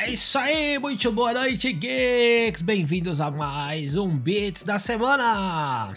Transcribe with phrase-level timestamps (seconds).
[0.00, 2.62] É isso aí, muito boa noite, geeks!
[2.62, 5.92] Bem-vindos a mais um Beats da semana!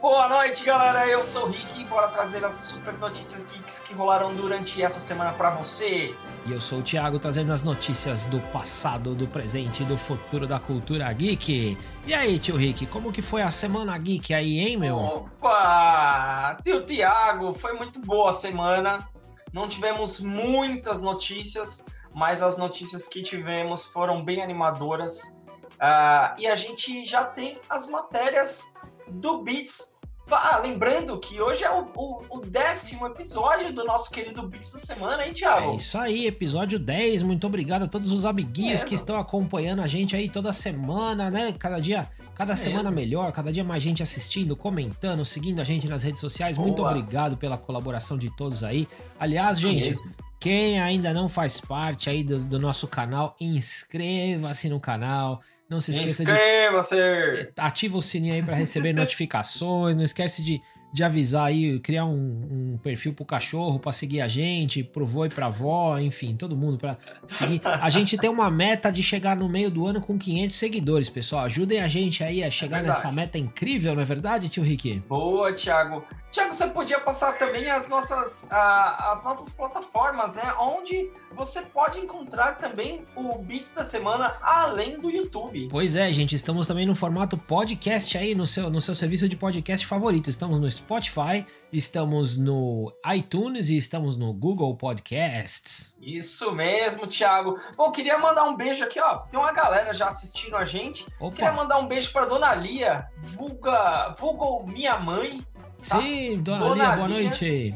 [0.00, 1.04] Boa noite, galera!
[1.08, 5.00] Eu sou o Rick e bora trazer as super notícias geeks que rolaram durante essa
[5.00, 6.14] semana para você.
[6.46, 10.46] E eu sou o Thiago, trazendo as notícias do passado, do presente e do futuro
[10.46, 11.76] da cultura geek.
[12.06, 14.96] E aí, tio Rick, como que foi a semana geek aí, hein, meu?
[14.96, 16.56] Opa!
[16.64, 19.08] Tio Thiago, foi muito boa a semana.
[19.52, 25.40] Não tivemos muitas notícias, mas as notícias que tivemos foram bem animadoras.
[25.74, 28.74] Uh, e a gente já tem as matérias
[29.08, 29.92] do Beats.
[30.32, 34.78] Ah, lembrando que hoje é o, o, o, décimo episódio do nosso querido Beats da
[34.78, 35.72] semana, hein, Thiago?
[35.72, 37.22] É isso aí, episódio 10.
[37.22, 41.52] Muito obrigado a todos os amiguinhos que estão acompanhando a gente aí toda semana, né?
[41.58, 45.88] Cada dia, cada isso semana melhor, cada dia mais gente assistindo, comentando, seguindo a gente
[45.88, 46.56] nas redes sociais.
[46.56, 46.66] Boa.
[46.66, 48.88] Muito obrigado pela colaboração de todos aí.
[49.18, 50.14] Aliás, isso gente, mesmo.
[50.38, 55.40] Quem ainda não faz parte aí do, do nosso canal, inscreva-se no canal.
[55.68, 56.96] Não se esqueça Inscreva-se!
[56.96, 57.52] de.
[57.56, 59.94] Ativa o sininho aí para receber notificações.
[59.94, 60.60] Não esquece de
[60.92, 65.24] de avisar aí, criar um, um perfil pro cachorro para seguir a gente, pro vô
[65.24, 67.60] e pra avó, enfim, todo mundo para seguir.
[67.64, 71.44] A gente tem uma meta de chegar no meio do ano com 500 seguidores, pessoal.
[71.44, 75.00] Ajudem a gente aí a chegar é nessa meta incrível, não é verdade, tio Rick?
[75.08, 76.04] Boa, Thiago.
[76.30, 80.54] Thiago, você podia passar também as nossas, as nossas plataformas, né?
[80.60, 85.68] Onde você pode encontrar também o Beats da semana além do YouTube.
[85.68, 89.36] Pois é, gente, estamos também no formato podcast aí no seu, no seu serviço de
[89.36, 90.30] podcast favorito.
[90.30, 95.94] Estamos no Spotify, estamos no iTunes e estamos no Google Podcasts.
[96.00, 97.56] Isso mesmo, Thiago.
[97.76, 99.18] Bom, queria mandar um beijo aqui, ó.
[99.18, 101.06] Tem uma galera já assistindo a gente.
[101.18, 101.34] Opa.
[101.34, 105.44] Queria mandar um beijo para Dona Lia, vulga, vulgo minha mãe
[105.88, 106.00] Tá?
[106.00, 107.74] Sim, dona, dona Lia, boa Lia, noite.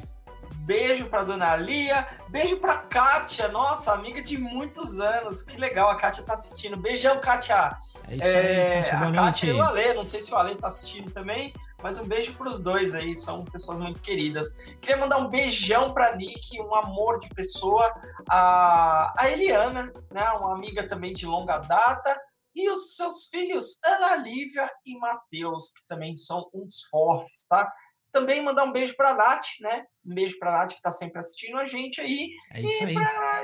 [0.65, 5.43] Beijo pra dona Lia, beijo pra Kátia, nossa amiga de muitos anos.
[5.43, 6.77] Que legal, a Kátia tá assistindo.
[6.77, 7.77] Beijão, Kátia.
[8.09, 10.55] É isso é, aí, boa a Kátia e o Ale, não sei se o Ale
[10.55, 14.55] tá assistindo também, mas um beijo pros dois aí, são pessoas muito queridas.
[14.81, 17.93] Queria mandar um beijão pra Nick, um amor de pessoa,
[18.31, 22.19] a, a Eliana, né, uma amiga também de longa data,
[22.55, 27.70] e os seus filhos Ana Lívia e Matheus, que também são uns fortes, tá?
[28.14, 29.83] Também mandar um beijo para a Nath, né?
[30.07, 32.30] Um beijo para a Nath que está sempre assistindo a gente aí.
[32.52, 32.97] É isso e aí.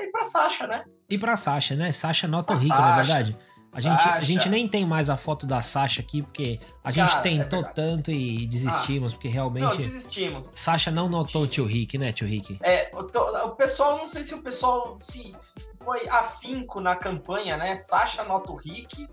[0.03, 0.85] E para Sasha, né?
[1.09, 1.91] E para Sasha, né?
[1.91, 3.37] Sasha nota rica, na verdade.
[3.73, 7.09] A gente, a gente nem tem mais a foto da Sasha aqui, porque a gente
[7.09, 9.63] Cara, é tentou é tanto e desistimos, ah, porque realmente.
[9.63, 10.53] Não, desistimos.
[10.55, 11.33] Sasha não desistimos.
[11.33, 12.59] notou o tio Rick, né, tio Rick?
[12.63, 15.33] É, o, o, pessoal, não sei se o pessoal se
[15.83, 17.75] foi afinco na campanha, né?
[17.75, 19.07] Sasha nota o Rick,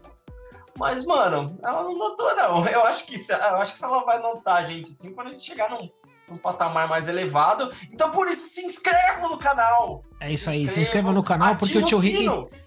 [0.78, 2.64] mas, mano, ela não notou, não.
[2.66, 5.68] Eu acho que, eu acho que ela vai notar, gente, assim, quando a gente chegar
[5.70, 5.90] num,
[6.30, 7.70] num patamar mais elevado.
[7.92, 10.04] Então, por isso, se inscrevam no canal.
[10.20, 12.24] É isso se aí, se inscrevam no canal, porque o tio Rick.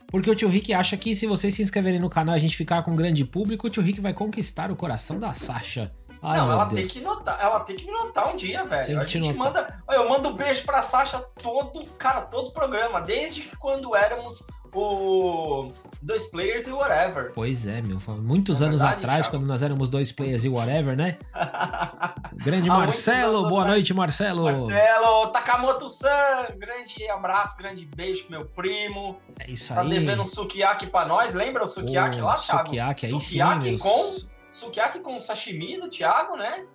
[0.07, 2.57] Porque o tio Rick acha que se vocês se inscreverem no canal e a gente
[2.57, 5.89] ficar com um grande público, o tio Rick vai conquistar o coração da Sasha.
[6.21, 6.81] Ai, não, ela Deus.
[6.81, 8.99] tem que notar, ela tem que me notar um dia, velho.
[8.99, 9.35] a gente notar.
[9.35, 9.83] manda.
[9.89, 15.71] Eu mando um beijo pra Sasha todo, cara, todo programa, desde que quando éramos o
[16.01, 17.31] dois players e whatever.
[17.33, 17.99] Pois é, meu.
[18.21, 20.51] Muitos é anos verdade, atrás, quando nós éramos dois players Muitos...
[20.51, 21.17] e whatever, né?
[22.43, 23.77] grande Marcelo, boa atrás.
[23.77, 24.43] noite, Marcelo.
[24.43, 29.17] Marcelo, Takamoto-san, grande abraço, grande beijo pro meu primo.
[29.39, 29.89] É isso tá aí.
[29.89, 32.67] Tá devendo um sukiyaki pra nós, lembra o sukiyaki lá, Thiago?
[32.67, 36.65] Sukiyaki, aí sukiyaki sim, com Sukiyaki com sashimi do Thiago, né?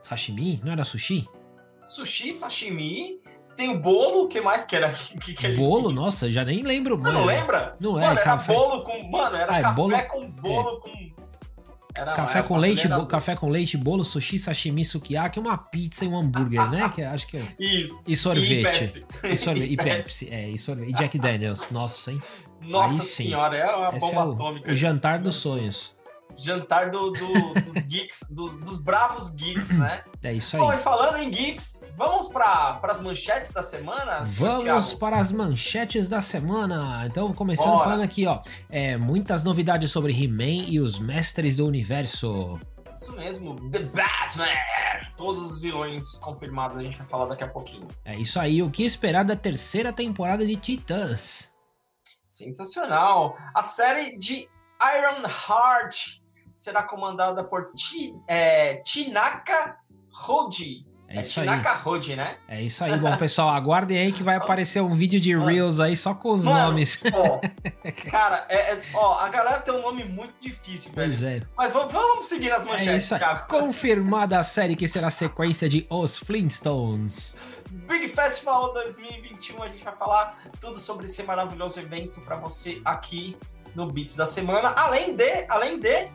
[0.00, 0.60] Sashimi?
[0.64, 1.28] Não era sushi?
[1.84, 3.20] Sushi, sashimi.
[3.56, 4.92] Tem o bolo, o que mais que era?
[5.20, 5.90] Que, que bolo?
[5.90, 6.98] Nossa, já nem lembro.
[6.98, 7.74] Você não lembra?
[7.80, 9.10] Não é, mano, era bolo com.
[9.10, 10.02] Mano, era ah, café bolo...
[10.08, 10.80] com bolo é.
[10.80, 11.16] com.
[11.94, 16.18] Era, café, com leite, café com leite, bolo, sushi, sashimi, sukiyaki, uma pizza e um
[16.18, 16.90] hambúrguer, né?
[16.94, 17.42] Que acho que é...
[17.58, 18.04] Isso.
[18.06, 18.52] E sorvete.
[18.52, 19.06] E Pepsi.
[19.24, 19.72] E, sorvete.
[19.72, 20.28] e Pepsi.
[20.30, 20.90] É, e sorvete.
[20.90, 21.70] E Jack Daniels.
[21.70, 22.20] Nossa, hein?
[22.60, 24.72] Nossa senhora, é uma bomba é o, atômica.
[24.72, 25.95] O jantar dos sonhos
[26.36, 30.02] jantar do, do, dos geeks, dos, dos, bravos geeks, né?
[30.22, 30.62] É isso aí.
[30.62, 34.22] Bom, e falando em geeks, vamos para as manchetes da semana?
[34.24, 34.96] Vamos Thiago?
[34.98, 37.06] para as manchetes da semana.
[37.06, 37.84] Então, começando Bora.
[37.84, 42.58] falando aqui, ó, é, muitas novidades sobre He-Man e os Mestres do Universo.
[42.92, 44.46] Isso mesmo, The Batman!
[45.16, 47.86] Todos os vilões confirmados, a gente vai falar daqui a pouquinho.
[48.04, 51.52] É isso aí, o que esperar da terceira temporada de Titãs?
[52.26, 53.36] Sensacional!
[53.54, 54.48] A série de
[54.80, 56.20] Iron Heart
[56.56, 59.76] será comandada por Ti, é, Tinaka
[60.26, 60.86] Hoji.
[61.08, 61.80] É, é isso Tinaka aí.
[61.84, 62.36] Hoji, né?
[62.48, 62.98] É isso aí.
[62.98, 66.44] Bom, pessoal, aguardem aí que vai aparecer um vídeo de Reels aí só com os
[66.44, 67.00] Mano, nomes.
[67.12, 67.40] Ó,
[68.10, 71.44] cara, é, é, ó, a galera tem um nome muito difícil, pois velho.
[71.44, 71.46] é.
[71.56, 73.40] Mas vamos, vamos seguir nas é manchetes, é cara.
[73.40, 77.36] Confirmada a série que será sequência de Os Flintstones.
[77.70, 79.62] Big Festival 2021.
[79.62, 83.36] A gente vai falar tudo sobre esse maravilhoso evento para você aqui
[83.76, 84.70] no Beats da Semana.
[84.70, 86.08] Além de, além de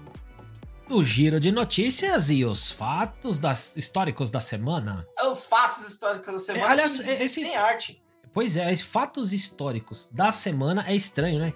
[0.89, 5.07] o giro de notícias e os fatos das, históricos da semana.
[5.29, 6.65] Os fatos históricos da semana.
[6.65, 8.03] É, aliás, esse tem arte.
[8.33, 11.53] Pois é, os fatos históricos da semana é estranho, né?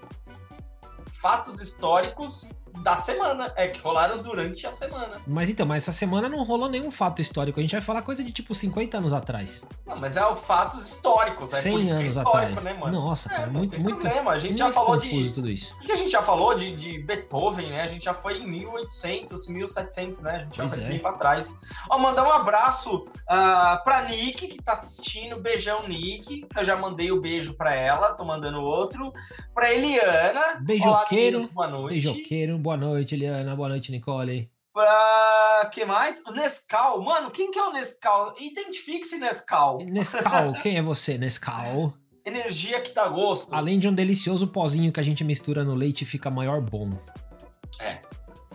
[1.12, 2.52] Fatos históricos
[2.82, 3.52] da semana.
[3.56, 5.18] É, que rolaram durante a semana.
[5.28, 7.60] Mas então, mas essa semana não rolou nenhum fato histórico.
[7.60, 9.62] A gente vai falar coisa de tipo 50 anos atrás.
[9.86, 11.54] Não, mas é o fatos históricos.
[11.54, 12.64] É 100 por isso que é histórico, atrás.
[12.64, 13.02] né, mano?
[13.02, 14.00] Nossa, cara, é, muito, muito.
[14.00, 14.32] Problema.
[14.32, 15.32] A gente já falou de.
[15.32, 15.74] Tudo isso.
[15.76, 17.82] O que a gente já falou de, de Beethoven, né?
[17.82, 20.36] A gente já foi em 1800, 1700, né?
[20.36, 20.88] A gente já foi é.
[20.88, 21.60] bem pra trás.
[21.90, 25.40] Ó, mandar um abraço uh, pra Nick, que tá assistindo.
[25.40, 26.48] Beijão, Nick.
[26.48, 28.14] Que eu já mandei o um beijo pra ela.
[28.14, 29.12] Tô mandando outro.
[29.54, 30.60] Pra Eliana.
[30.62, 31.40] Beijoqueiro.
[31.40, 31.94] Olá, boa noite.
[31.94, 32.58] Beijoqueiro.
[32.58, 34.50] Boa noite, Eliana boa noite, Nicole.
[34.74, 36.26] Pra que mais?
[36.26, 37.02] O Nescau.
[37.02, 38.34] Mano, quem que é o Nescau?
[38.40, 39.80] Identifique-se, Nescau.
[39.80, 41.94] Nescau, quem é você, Nescau?
[42.26, 43.54] Energia que dá gosto.
[43.54, 46.90] Além de um delicioso pozinho que a gente mistura no leite fica maior bom.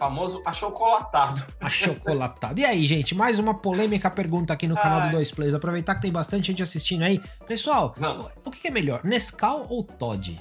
[0.00, 1.46] Famoso achocolatado.
[1.60, 2.58] Achocolatado.
[2.58, 5.08] E aí, gente, mais uma polêmica pergunta aqui no canal Ai.
[5.08, 5.52] do Dois Plays.
[5.52, 7.20] Aproveitar que tem bastante gente assistindo aí.
[7.46, 8.30] Pessoal, Não.
[8.42, 10.40] o que é melhor, Nescau ou Todd?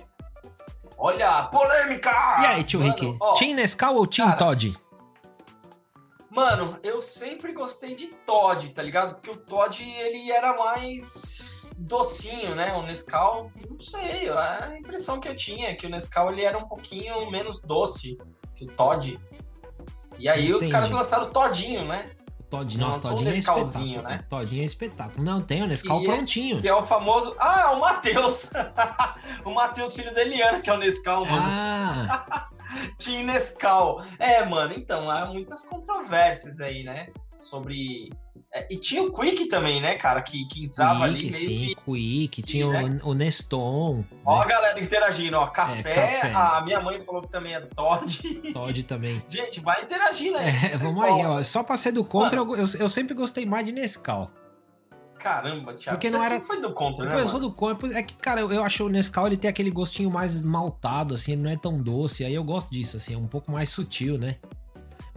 [0.97, 2.09] Olha, polêmica!
[2.41, 3.17] E aí, tio Mano, Rick?
[3.19, 4.77] Ó, Team Nescau ou Team cara, Todd?
[6.29, 9.15] Mano, eu sempre gostei de Todd, tá ligado?
[9.15, 12.73] Porque o Todd, ele era mais docinho, né?
[12.77, 16.57] O Nescau, não sei, a impressão que eu tinha é que o Nescau, ele era
[16.57, 18.17] um pouquinho menos doce
[18.56, 19.19] que o Todd.
[20.19, 20.66] E aí Entendi.
[20.66, 22.06] os caras lançaram Todinho, né?
[22.50, 24.01] Todd, nossa, Todinho é espetáculo.
[24.01, 24.25] Né?
[24.27, 25.24] Todinho é espetáculo.
[25.24, 26.57] Não, tem o Nescau que é- prontinho.
[26.57, 27.36] É, que é o famoso.
[27.39, 28.50] Ah, é o Matheus!
[29.45, 31.44] o Matheus, filho da Eliana, que é o Nescau, mano.
[31.45, 32.50] Ah.
[32.98, 34.04] Tinha Nescau.
[34.18, 37.10] É, mano, então, há muitas controvérsias aí, né?
[37.39, 38.12] Sobre.
[38.53, 40.21] É, e tinha o Quick também, né, cara?
[40.21, 41.75] Que, que entrava Quick, ali meio sim, que.
[41.75, 43.00] Quick, tinha né?
[43.03, 44.03] o, o Neston.
[44.25, 44.44] Ó, né?
[44.44, 45.47] a galera interagindo, ó.
[45.47, 48.24] Café, é, café, a minha mãe falou que também é Todd.
[48.53, 49.24] Todd também.
[49.30, 50.47] Gente, vai interagindo aí.
[50.47, 51.44] É, vamos aí, ó.
[51.44, 54.30] Só pra ser do contra, eu, eu, eu, sempre gostei mais de Nescau.
[55.19, 55.97] Caramba, Thiago.
[55.97, 56.42] Porque não era...
[56.42, 57.21] foi do contra, né?
[57.21, 57.97] Eu sou do contra.
[57.97, 61.33] É que, cara, eu, eu acho o Nescau ele tem aquele gostinho mais maltado, assim,
[61.33, 62.25] ele não é tão doce.
[62.25, 64.38] Aí eu gosto disso, assim, é um pouco mais sutil, né?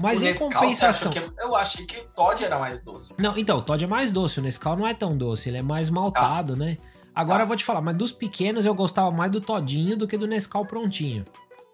[0.03, 1.13] Mas o em Nescau, compensação.
[1.13, 1.31] Que...
[1.39, 3.15] Eu achei que o Todd era mais doce.
[3.19, 5.63] Não, então, o Todd é mais doce, o Nescau não é tão doce, ele é
[5.63, 6.77] mais maltado, né?
[7.15, 7.45] Agora tá.
[7.45, 10.27] eu vou te falar, mas dos pequenos eu gostava mais do Todinho do que do
[10.27, 11.25] Nescau prontinho.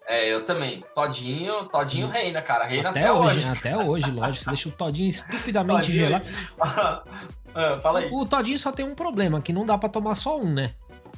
[0.09, 0.83] É, eu também.
[0.95, 2.09] Todinho, Todinho hum.
[2.09, 2.65] reina, cara.
[2.65, 3.37] Reina até, até hoje.
[3.37, 3.47] hoje.
[3.47, 4.43] Até hoje, lógico.
[4.43, 5.97] Você deixa o Todinho estupidamente todinho.
[5.97, 6.25] gelado.
[6.59, 8.09] ah, fala aí.
[8.09, 10.73] O, o Todinho só tem um problema, que não dá para tomar só um, né?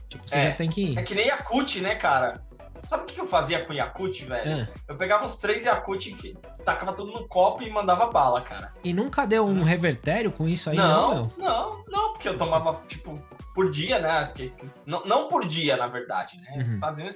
[0.10, 1.00] Tipo, você é, já tem que.
[1.00, 2.44] É que nem Yakut, né, cara?
[2.82, 4.52] Sabe o que eu fazia com Yakut, velho?
[4.52, 4.70] É.
[4.88, 8.74] Eu pegava uns três Yakut e tacava tudo no copo e mandava bala, cara.
[8.84, 11.14] E nunca deu um revertério com isso aí, não?
[11.14, 13.22] Não, não, não, porque eu tomava, tipo,
[13.54, 14.24] por dia, né?
[14.86, 16.66] Não, não por dia, na verdade, né?
[16.66, 16.80] Uhum.
[16.80, 17.08] Fazia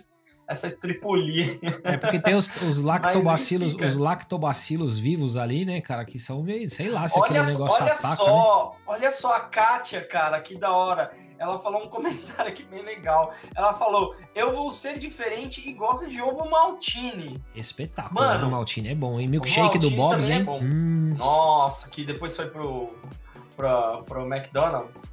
[0.48, 1.60] essa estripulia.
[1.84, 6.70] É porque tem os, os lactobacilos, os lactobacilos vivos ali, né, cara, que são meio,
[6.70, 8.82] sei lá, se olha, aquele negócio olha ataca, só, né?
[8.88, 11.12] olha só a Kátia, cara, que da hora.
[11.38, 13.34] Ela falou um comentário aqui bem legal.
[13.54, 17.44] Ela falou: "Eu vou ser diferente e gosto de ovo maltine".
[17.54, 18.22] Espetáculo.
[18.22, 19.28] Mano, ovo maltine é bom, hein?
[19.28, 20.46] Milkshake do Bob's, é hein?
[20.48, 21.16] É hum.
[21.18, 22.96] Nossa, que depois foi pro
[23.56, 25.04] pro, pro McDonald's.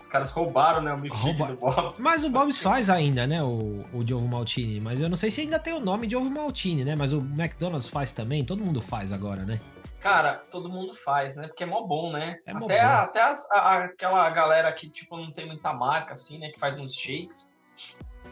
[0.00, 1.54] Os caras roubaram, né, o milkshake Rouba...
[1.54, 2.00] do Bob's.
[2.00, 4.80] Mas o Bob's faz ainda, né, o, o de ovo maltine.
[4.80, 6.96] Mas eu não sei se ainda tem o nome de ovo maltine, né?
[6.96, 8.44] Mas o McDonald's faz também.
[8.44, 9.60] Todo mundo faz agora, né?
[10.00, 11.46] Cara, todo mundo faz, né?
[11.46, 12.38] Porque é mó bom, né?
[12.46, 12.88] É até bom.
[12.88, 16.48] até as, a, aquela galera que, tipo, não tem muita marca, assim, né?
[16.48, 17.54] Que faz uns shakes.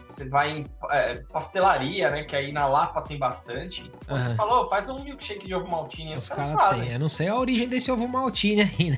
[0.03, 2.23] Você vai em é, pastelaria, né?
[2.23, 3.91] Que aí na Lapa tem bastante.
[4.07, 4.35] Você uhum.
[4.35, 6.15] falou, faz um milkshake de ovo maltine.
[6.15, 6.85] Os, os caras cara fazem.
[6.85, 6.93] Tem.
[6.93, 8.97] Eu não sei a origem desse ovo maltine ainda.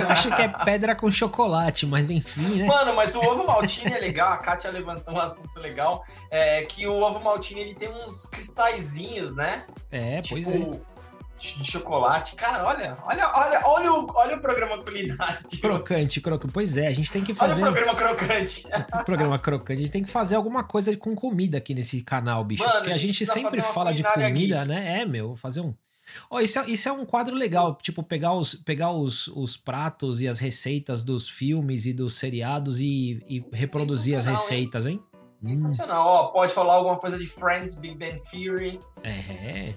[0.00, 2.66] Eu acho que é pedra com chocolate, mas enfim, né?
[2.66, 4.32] Mano, mas o ovo maltine é legal.
[4.32, 6.04] A Kátia levantou um assunto legal.
[6.30, 9.64] É que o ovo maltine ele tem uns cristalzinhos, né?
[9.90, 10.97] É, tipo, pois é
[11.38, 12.34] de chocolate.
[12.36, 15.38] Cara, olha, olha, olha, olha o, olha o programa culinário.
[15.60, 16.52] Crocante, crocante.
[16.52, 17.62] Pois é, a gente tem que fazer.
[17.62, 18.66] Olha o programa crocante.
[19.00, 19.80] o programa crocante.
[19.80, 22.62] A gente tem que fazer alguma coisa com comida aqui nesse canal, bicho.
[22.62, 24.26] Mano, porque a gente, a gente sempre fala de comida,
[24.60, 24.68] aqui.
[24.68, 25.00] né?
[25.00, 25.74] É, meu, fazer um.
[26.30, 30.22] Oh, isso, é, isso é um quadro legal, tipo, pegar, os, pegar os, os pratos
[30.22, 35.02] e as receitas dos filmes e dos seriados e, e reproduzir as receitas, hein?
[35.46, 35.56] hein?
[35.56, 36.04] Sensacional.
[36.04, 36.08] Hum.
[36.08, 38.78] Ó, pode falar alguma coisa de Friends, Big Bang Theory.
[39.02, 39.74] É.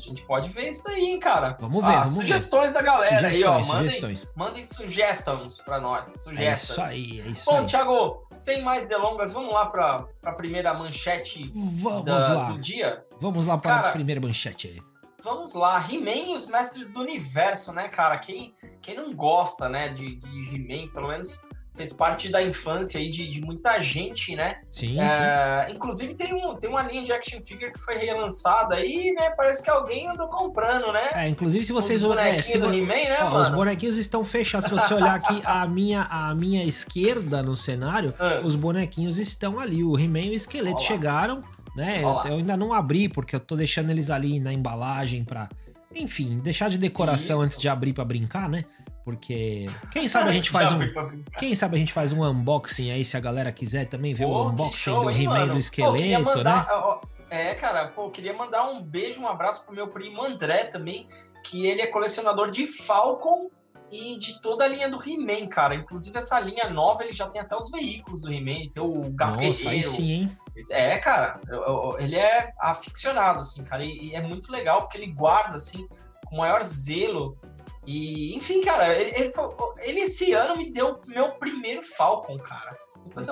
[0.00, 1.56] A gente pode ver isso aí, hein, cara.
[1.60, 1.90] Vamos ver.
[1.92, 2.74] Ah, vamos sugestões ver.
[2.74, 3.64] da galera sugestões, aí, ó.
[3.66, 4.28] Mandem, sugestões.
[4.34, 6.06] mandem sugestões pra nós.
[6.08, 6.40] Sugestões.
[6.40, 7.66] É isso aí, é isso Bom, aí.
[7.66, 12.44] Thiago, sem mais delongas, vamos lá pra, pra primeira manchete vamos da, lá.
[12.44, 13.04] do dia?
[13.20, 14.82] Vamos lá para cara, a primeira manchete aí.
[15.22, 15.86] vamos lá.
[15.90, 18.16] He-Man e os Mestres do Universo, né, cara?
[18.18, 21.44] Quem, quem não gosta, né, de, de He-Man, pelo menos
[21.80, 24.56] fez parte da infância aí de, de muita gente, né?
[24.70, 25.72] Sim, é, sim.
[25.72, 29.30] Inclusive tem, um, tem uma linha de action figure que foi relançada aí, né?
[29.30, 31.08] Parece que alguém andou comprando, né?
[31.14, 32.02] É, inclusive se vocês...
[32.02, 34.68] Os bonequinhos é, se, do He-Man, né, ó, Os bonequinhos estão fechados.
[34.68, 38.42] Se você olhar aqui a minha, a minha esquerda no cenário, ah.
[38.44, 39.82] os bonequinhos estão ali.
[39.82, 40.86] O He-Man e o esqueleto Olá.
[40.86, 41.40] chegaram,
[41.74, 42.02] né?
[42.02, 45.48] Eu, eu, ainda não abri, porque eu tô deixando eles ali na embalagem pra...
[45.94, 47.46] Enfim, deixar de decoração Isso.
[47.46, 48.64] antes de abrir para brincar, né?
[49.10, 50.78] Porque quem sabe a gente faz um.
[51.38, 54.48] Quem sabe a gente faz um unboxing aí, se a galera quiser também ver o
[54.48, 56.72] unboxing show, do He-Man do esqueleto, pô, mandar, né?
[56.72, 57.00] Ó,
[57.30, 61.08] é, cara, pô, eu queria mandar um beijo, um abraço pro meu primo André também,
[61.44, 63.50] que ele é colecionador de Falcon
[63.90, 65.74] e de toda a linha do He-Man, cara.
[65.74, 69.40] Inclusive essa linha nova, ele já tem até os veículos do He-Man, tem o Gato
[69.40, 69.90] Nossa, Guerreiro.
[69.90, 70.38] Sim, hein?
[70.70, 71.40] É, cara,
[71.98, 75.88] ele é aficionado, assim, cara, e é muito legal porque ele guarda, assim,
[76.26, 77.36] com o maior zelo
[77.90, 79.32] e, enfim, cara, ele, ele,
[79.80, 82.78] ele, esse ano me deu meu primeiro Falcon, cara.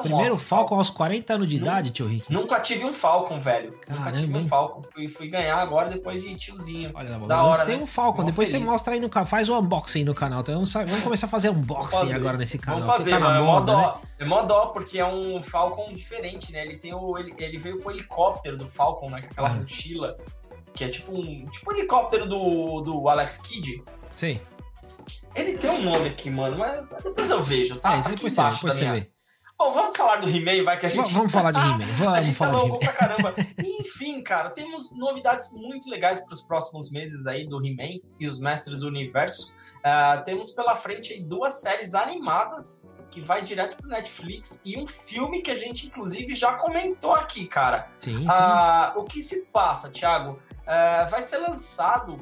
[0.02, 2.32] primeiro Falcon aos 40 anos de nunca, idade, tio Rick?
[2.32, 3.70] Nunca tive um Falcon, velho.
[3.78, 4.82] Caramba, nunca tive um Falcon.
[4.82, 6.90] Fui, fui ganhar agora depois de tiozinho.
[6.92, 7.82] Olha, da hora, tem né?
[7.84, 8.24] um Falcon.
[8.24, 8.66] depois feliz.
[8.66, 9.28] você mostra aí no canal.
[9.28, 10.40] Faz o um unboxing no canal.
[10.40, 12.14] Então, vamos começar a fazer unboxing fazer.
[12.14, 12.80] agora nesse canal.
[12.80, 13.44] Vamos fazer, tá mano.
[13.44, 13.94] Moda, é mó dó.
[13.94, 14.08] Né?
[14.18, 16.66] É mó dó, porque é um Falcon diferente, né?
[16.66, 19.20] Ele, tem o, ele, ele veio com o helicóptero do Falcon, né?
[19.20, 19.60] Com aquela uhum.
[19.60, 20.18] mochila.
[20.74, 23.84] Que é tipo um, tipo um helicóptero do, do Alex Kidd.
[24.18, 24.40] Sim.
[25.36, 27.94] Ele tem um nome aqui, mano, mas depois eu vejo, tá?
[27.94, 29.08] É, aqui depois embaixo você, depois minha...
[29.56, 31.12] Bom, vamos falar do He-Man, vai que a gente.
[31.12, 31.86] Vamos falar de He-Man.
[31.96, 33.34] Vamos a gente falar de pra caramba.
[33.80, 38.40] Enfim, cara, temos novidades muito legais para os próximos meses aí do He-Man e os
[38.40, 39.54] Mestres do Universo.
[39.78, 44.86] Uh, temos pela frente aí duas séries animadas que vai direto pro Netflix e um
[44.86, 47.88] filme que a gente, inclusive, já comentou aqui, cara.
[48.00, 48.26] Sim, sim.
[48.26, 50.32] Uh, o que se passa, Thiago?
[50.32, 52.16] Uh, vai ser lançado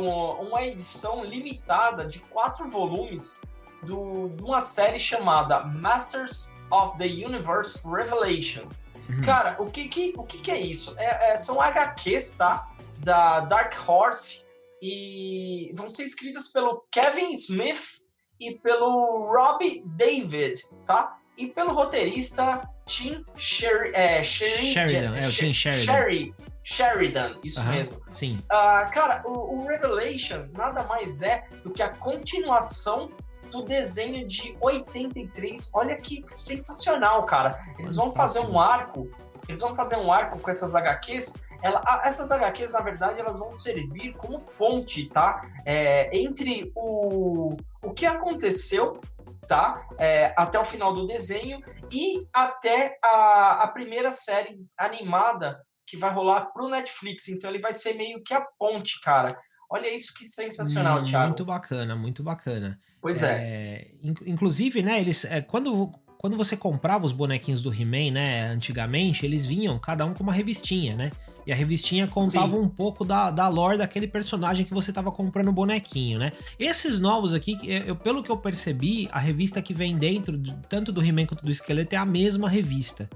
[0.00, 3.40] uma edição limitada de quatro volumes
[3.82, 8.68] do, de uma série chamada Masters of the Universe Revelation.
[9.08, 9.22] Uhum.
[9.22, 10.94] Cara, o que, que, o que, que é isso?
[10.98, 12.70] É, é, são HQs, tá?
[12.98, 14.48] Da Dark Horse
[14.80, 18.02] e vão ser escritas pelo Kevin Smith
[18.40, 21.18] e pelo Rob David, tá?
[21.36, 25.16] E pelo roteirista Tim Sher é, Sheridan.
[25.16, 25.84] É, o Tim Sheridan.
[25.84, 28.00] Sherry, Sheridan, isso uhum, mesmo.
[28.14, 28.38] Sim.
[28.44, 33.10] Uh, cara, o, o, Revelation nada mais é do que a continuação
[33.50, 35.72] do desenho de 83.
[35.74, 37.58] Olha que sensacional, cara.
[37.78, 39.08] Eles vão fazer um arco.
[39.48, 41.34] Eles vão fazer um arco com essas HQs.
[41.62, 45.40] Ela, essas HQs, na verdade, elas vão servir como ponte, tá?
[45.64, 49.00] É, entre o, o que aconteceu
[49.46, 49.86] tá?
[49.98, 51.60] É, até o final do desenho
[51.92, 57.28] e até a, a primeira série animada que vai rolar pro Netflix.
[57.28, 59.36] Então ele vai ser meio que a ponte, cara.
[59.70, 61.28] Olha isso que sensacional, hum, Thiago.
[61.28, 62.78] Muito bacana, muito bacana.
[63.00, 63.32] Pois é.
[63.32, 63.90] é.
[64.26, 65.24] Inclusive, né, eles.
[65.24, 70.14] É, quando, quando você comprava os bonequinhos do He-Man, né, antigamente, eles vinham cada um
[70.14, 71.10] com uma revistinha, né?
[71.46, 72.62] E a revistinha contava Sim.
[72.62, 76.32] um pouco da, da lore daquele personagem que você estava comprando o bonequinho, né?
[76.58, 81.04] Esses novos aqui, eu, pelo que eu percebi, a revista que vem dentro, tanto do
[81.04, 83.08] He-Man quanto do Esqueleto, é a mesma revista.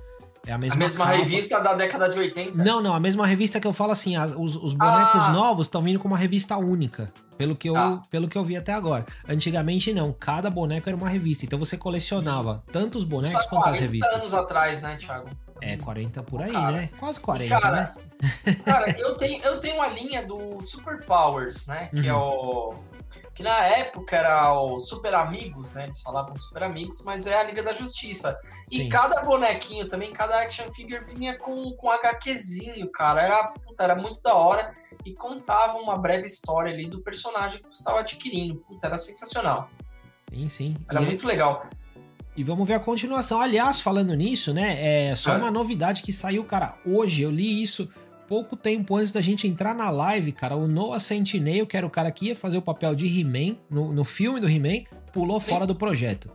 [0.48, 2.64] É a mesma, a mesma revista da década de 80?
[2.64, 5.32] Não, não, a mesma revista que eu falo assim, as, os, os, bonecos ah.
[5.32, 7.12] novos estão vindo com uma revista única.
[7.36, 8.00] Pelo que, eu, tá.
[8.10, 9.04] pelo que eu vi até agora.
[9.28, 11.44] Antigamente não, cada boneco era uma revista.
[11.44, 14.12] Então você colecionava tanto os bonecos quanto as revistas.
[14.12, 15.28] anos atrás, né, Thiago?
[15.60, 16.90] É, 40 por aí, cara, né?
[16.98, 17.94] Quase 40, cara, né?
[18.64, 21.86] Cara, eu tenho, eu tenho uma linha do Super Powers, né?
[21.86, 22.20] Que é uhum.
[22.20, 22.74] é o.
[23.34, 25.84] Que na época era o Super Amigos, né?
[25.84, 28.36] Eles falavam Super Amigos, mas é a Liga da Justiça.
[28.70, 28.88] E Sim.
[28.88, 33.22] cada bonequinho também, cada action figure vinha com, com HQzinho, cara.
[33.22, 34.74] Era, puta, era muito da hora
[35.04, 38.56] e contava uma breve história ali do personagem que você estava adquirindo.
[38.56, 39.70] Puta, era sensacional.
[40.30, 40.76] Sim, sim.
[40.90, 41.26] Era e muito é...
[41.26, 41.66] legal.
[42.38, 43.40] E vamos ver a continuação.
[43.40, 45.08] Aliás, falando nisso, né?
[45.10, 46.76] É só uma novidade que saiu, cara.
[46.86, 47.88] Hoje eu li isso
[48.28, 50.54] pouco tempo antes da gente entrar na live, cara.
[50.54, 53.92] O Noah Centineo, que era o cara que ia fazer o papel de He-Man no,
[53.92, 55.50] no filme do He-Man, pulou Sim.
[55.50, 56.30] fora do projeto.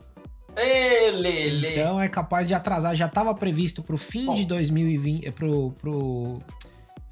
[0.58, 2.94] Ele, então é capaz de atrasar.
[2.94, 4.34] Já estava previsto para o fim Bom.
[4.34, 6.40] de 2020, pro, pro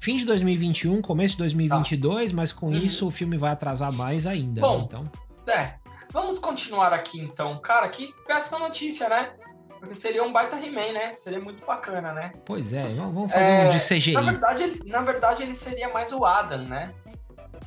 [0.00, 2.36] fim de 2021, começo de 2022, tá.
[2.36, 2.72] mas com uhum.
[2.74, 4.60] isso o filme vai atrasar mais ainda.
[4.60, 4.84] Bom, né?
[4.86, 5.10] então.
[5.48, 5.81] É,
[6.12, 7.58] Vamos continuar aqui então.
[7.60, 9.30] Cara, que péssima notícia, né?
[9.78, 11.14] Porque seria um baita He-Man, né?
[11.14, 12.32] Seria muito bacana, né?
[12.44, 14.12] Pois é, vamos fazer é, um de CGI.
[14.12, 16.92] Na verdade, ele, na verdade, ele seria mais o Adam, né?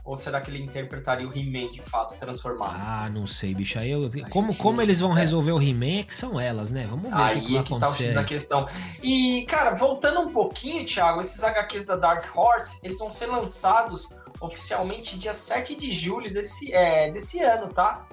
[0.05, 2.75] Ou será que ele interpretaria o He-Man de fato transformado?
[2.77, 3.79] Ah, não sei, bicho.
[3.79, 5.19] Aí eu, como, como eles vão é.
[5.19, 6.85] resolver o He-Man é que são elas, né?
[6.87, 8.67] Vamos ver aí o que, vai é que tá o X da questão.
[9.01, 14.15] E, cara, voltando um pouquinho, Thiago, esses HQs da Dark Horse, eles vão ser lançados
[14.39, 18.05] oficialmente dia 7 de julho desse, é, desse ano, tá?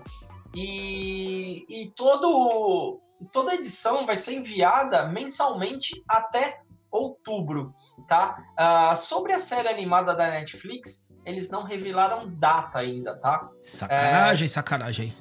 [0.54, 3.00] E, e todo,
[3.32, 7.75] toda edição vai ser enviada mensalmente até outubro,
[8.06, 8.44] tá?
[8.59, 13.49] Uh, sobre a série animada da Netflix, eles não revelaram data ainda, tá?
[13.62, 15.16] Sacanagem, é, sacanagem.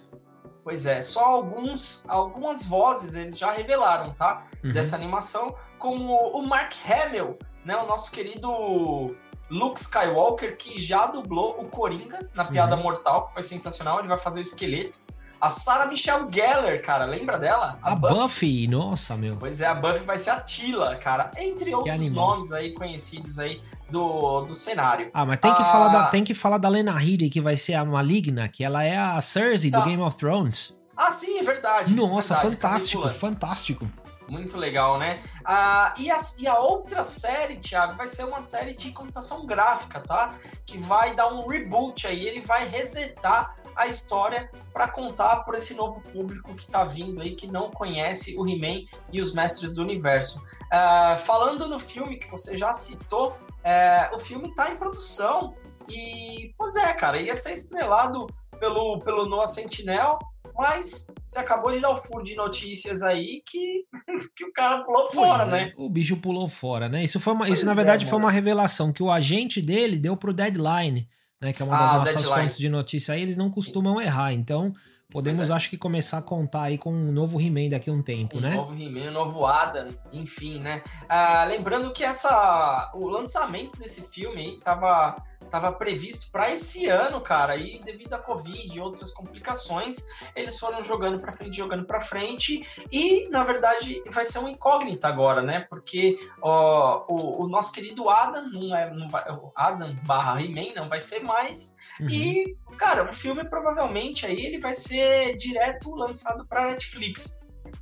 [0.63, 4.43] Pois é, só alguns, algumas vozes eles já revelaram, tá?
[4.63, 4.73] Uhum.
[4.73, 7.75] Dessa animação, como o Mark Hamill, né?
[7.77, 9.15] O nosso querido
[9.49, 12.83] Luke Skywalker, que já dublou o Coringa na Piada uhum.
[12.83, 13.99] Mortal, que foi sensacional.
[13.99, 14.99] Ele vai fazer o esqueleto.
[15.41, 17.79] A Sarah Michelle Gellar, cara, lembra dela?
[17.81, 18.13] A, a Buffy.
[18.13, 18.67] Buffy.
[18.67, 19.37] nossa, meu.
[19.37, 21.31] Pois é, a Buffy vai ser a Tila, cara.
[21.35, 25.09] Entre outros nomes aí conhecidos aí do, do cenário.
[25.11, 27.55] Ah, mas tem que, falar da, ah, tem que falar da Lena Headey, que vai
[27.55, 29.79] ser a Maligna, que ela é a Cersei tá.
[29.79, 30.77] do Game of Thrones.
[30.95, 31.91] Ah, sim, é verdade.
[31.95, 33.91] Nossa, verdade, fantástico, fantástico.
[34.29, 35.19] Muito legal, né?
[35.43, 39.99] Ah, e, a, e a outra série, Thiago, vai ser uma série de computação gráfica,
[39.99, 40.35] tá?
[40.65, 45.73] Que vai dar um reboot aí, ele vai resetar a história para contar por esse
[45.75, 49.81] novo público que está vindo aí, que não conhece o He-Man e os Mestres do
[49.81, 50.39] Universo.
[50.39, 55.55] Uh, falando no filme que você já citou, uh, o filme está em produção
[55.89, 58.27] e, pois é, cara, ia ser estrelado
[58.59, 60.19] pelo, pelo Noah Sentinel,
[60.55, 63.85] mas você acabou de dar o furo de notícias aí que,
[64.35, 65.73] que o cara pulou pois fora, é, né?
[65.77, 67.03] O bicho pulou fora, né?
[67.03, 70.15] Isso, foi uma, isso na verdade, é, foi uma revelação que o agente dele deu
[70.15, 71.09] pro Deadline
[71.41, 72.41] né, que é uma das ah, nossas deadline.
[72.43, 74.31] fontes de notícia aí, eles não costumam errar.
[74.31, 74.73] Então,
[75.09, 75.53] podemos, é.
[75.53, 78.41] acho que, começar a contar aí com um novo He-Man daqui a um tempo, um
[78.41, 78.51] né?
[78.51, 80.83] Um novo He-Man, um novo Adam, enfim, né?
[81.09, 85.15] Ah, lembrando que essa, o lançamento desse filme aí tava
[85.51, 90.81] estava previsto para esse ano, cara, e devido à Covid e outras complicações, eles foram
[90.81, 95.67] jogando para frente, jogando para frente, e na verdade vai ser uma incógnita agora, né?
[95.69, 100.87] Porque ó, o, o, nosso querido Adam não é não vai, Adam barra He-Man não
[100.87, 102.09] vai ser mais, uhum.
[102.09, 107.40] e cara, o filme provavelmente aí ele vai ser direto lançado para Netflix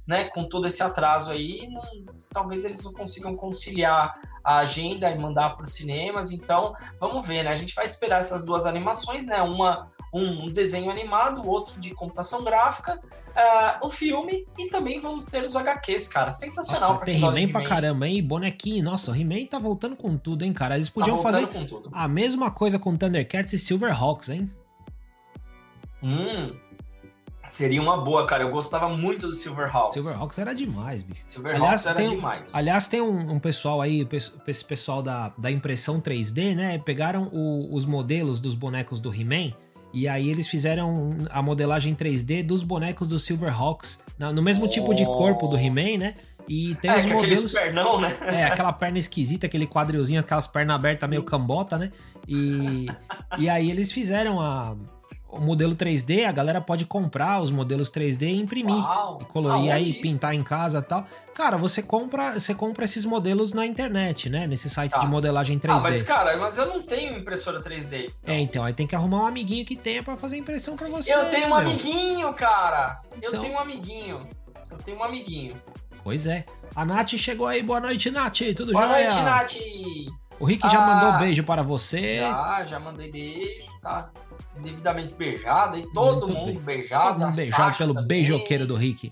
[0.10, 1.84] né, com todo esse atraso aí, não,
[2.34, 6.32] talvez eles não consigam conciliar a agenda e mandar para os cinemas.
[6.32, 7.52] Então, vamos ver, né?
[7.52, 9.40] A gente vai esperar essas duas animações, né?
[9.44, 15.44] Uma um desenho animado, outro de computação gráfica, uh, o filme e também vamos ter
[15.44, 16.34] os HQs, cara.
[16.34, 16.94] Sensacional.
[16.94, 18.24] Nossa, tem He-Man pra caramba, hein?
[18.24, 18.84] Bonequinho.
[18.84, 20.74] Nossa, o He-Man tá voltando com tudo, hein, cara?
[20.74, 21.48] Eles podiam tá fazer
[21.92, 24.50] a mesma coisa com Thundercats e Silverhawks, hein?
[26.02, 26.56] Hum,
[27.50, 28.44] Seria uma boa, cara.
[28.44, 30.04] Eu gostava muito do Silverhawks.
[30.04, 31.24] Silverhawks era demais, bicho.
[31.26, 32.56] Silverhawks aliás, era tem, demais.
[32.56, 34.08] Aliás, tem um, um, pessoal aí,
[34.48, 36.78] esse pessoal da, da impressão 3D, né?
[36.78, 39.54] Pegaram o, os modelos dos bonecos do He-Man
[39.92, 44.70] e aí eles fizeram a modelagem 3D dos bonecos do Silverhawks, no mesmo oh.
[44.70, 46.10] tipo de corpo do He-Man, né?
[46.48, 47.52] E tem é, os modelos.
[47.52, 48.16] Pernão, né?
[48.30, 51.92] É, aquela perna esquisita, aquele quadrilzinho, aquelas pernas abertas meio cambota, né?
[52.28, 52.86] E,
[53.40, 54.76] e aí eles fizeram a,
[55.32, 59.72] o modelo 3D, a galera pode comprar os modelos 3D e imprimir Uau, e colorir
[59.72, 60.02] aí, isso?
[60.02, 61.06] pintar em casa e tal.
[61.36, 64.48] Cara, você compra, você compra esses modelos na internet, né?
[64.48, 65.00] Nesse site tá.
[65.00, 65.78] de modelagem 3D.
[65.78, 68.12] Ah, mas cara, mas eu não tenho impressora 3D.
[68.22, 68.34] Então.
[68.34, 71.14] É, então, aí tem que arrumar um amiguinho que tenha para fazer impressão para você.
[71.14, 71.58] Eu tenho um meu.
[71.58, 73.00] amiguinho, cara.
[73.22, 73.42] Eu então...
[73.42, 74.22] tenho um amiguinho.
[74.72, 75.54] Eu tenho um amiguinho.
[76.04, 76.46] Pois é.
[76.76, 77.62] A Nath chegou aí.
[77.62, 78.40] Boa noite, Nath.
[78.56, 79.08] Tudo Boa jóia?
[79.08, 80.10] Boa noite, Nath.
[80.40, 82.18] O Rick ah, já mandou beijo para você.
[82.18, 84.10] Já, já mandei beijo, tá
[84.58, 86.78] devidamente beijada e todo Muito mundo bem.
[86.78, 87.14] beijado.
[87.14, 89.12] Todo mundo beijado pelo também, beijoqueiro do Rick.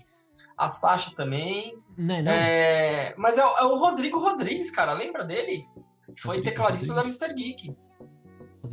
[0.56, 1.78] A Sasha também.
[1.96, 2.32] Não é, não?
[2.32, 4.92] É, mas é, é, o Rodrigo Rodrigues, cara.
[4.92, 5.64] Lembra dele?
[6.16, 7.18] Foi Rodrigo tecladista Rodrigues.
[7.18, 7.34] da Mr.
[7.34, 7.76] Geek.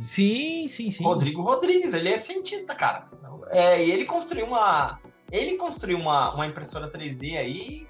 [0.06, 1.04] Sim, sim, sim.
[1.04, 3.08] Rodrigo Rodrigues, ele é cientista, cara.
[3.50, 5.00] É, e ele construiu uma.
[5.30, 7.86] Ele construiu uma, uma impressora 3D aí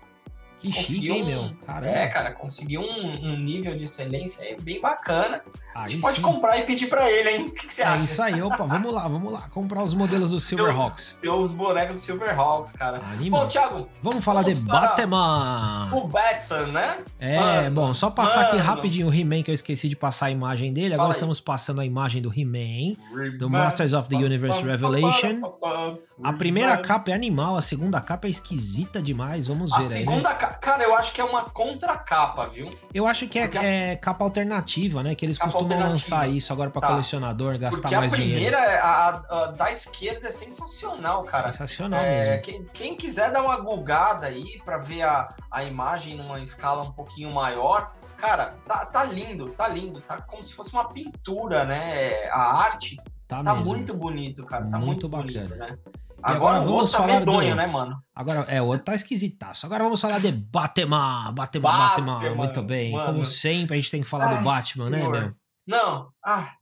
[0.58, 1.56] que chique, hein, meu?
[1.66, 1.86] Caramba.
[1.86, 5.42] É, cara, conseguiu um, um, nível de excelência bem bacana.
[5.82, 6.22] A gente pode sim.
[6.22, 7.46] comprar e pedir pra ele, hein?
[7.48, 8.00] O que, que você é acha?
[8.00, 9.42] É isso aí, opa, vamos lá, vamos lá.
[9.50, 11.16] Comprar os modelos do Silverhawks.
[11.20, 13.02] Tem, tem os bonecos do Silverhawks, cara.
[13.12, 13.38] Anima.
[13.38, 13.88] Bom, Thiago.
[14.02, 15.90] Vamos falar vamos de Batman.
[15.92, 16.98] O Batman, né?
[17.18, 18.48] É, mano, bom, só passar mano.
[18.48, 20.94] aqui rapidinho o He-Man, que eu esqueci de passar a imagem dele.
[20.94, 22.96] Agora estamos passando a imagem do He-Man,
[23.38, 25.40] do Masters of the Universe Revelation.
[26.22, 29.46] A primeira capa é animal, a segunda capa é esquisita demais.
[29.46, 29.84] Vamos ver a aí.
[29.84, 30.34] A segunda né?
[30.34, 32.70] capa, cara, eu acho que é uma contracapa, viu?
[32.94, 35.14] Eu acho que é, é capa alternativa, né?
[35.14, 36.88] Que eles costumam costumam lançar isso agora para tá.
[36.88, 38.40] colecionador, gastar Porque mais dinheiro.
[38.40, 41.52] Porque a primeira, a, a, da esquerda, é sensacional, cara.
[41.52, 42.42] Sensacional é, mesmo.
[42.42, 46.92] Quem, quem, quiser dar uma gulgada aí para ver a, a imagem numa escala um
[46.92, 50.00] pouquinho maior, cara, tá, tá lindo, tá lindo.
[50.00, 52.28] Tá como se fosse uma pintura, né?
[52.30, 54.66] A arte tá, tá muito bonito, cara.
[54.66, 55.48] Tá muito, muito bacana.
[55.48, 55.78] bonito, né?
[56.22, 57.56] agora, agora vamos tá falar medonho, do...
[57.56, 58.02] né, mano?
[58.14, 59.66] Agora, é, o outro tá esquisitaço.
[59.66, 62.14] Agora vamos falar de Batman, Batman, Batman.
[62.14, 62.34] Batman.
[62.34, 62.92] Muito bem.
[62.92, 63.06] Mano.
[63.06, 65.12] Como sempre, a gente tem que falar Ai, do Batman, né, senhor.
[65.12, 65.34] né, meu?
[65.66, 66.10] Não.
[66.24, 66.52] Ah.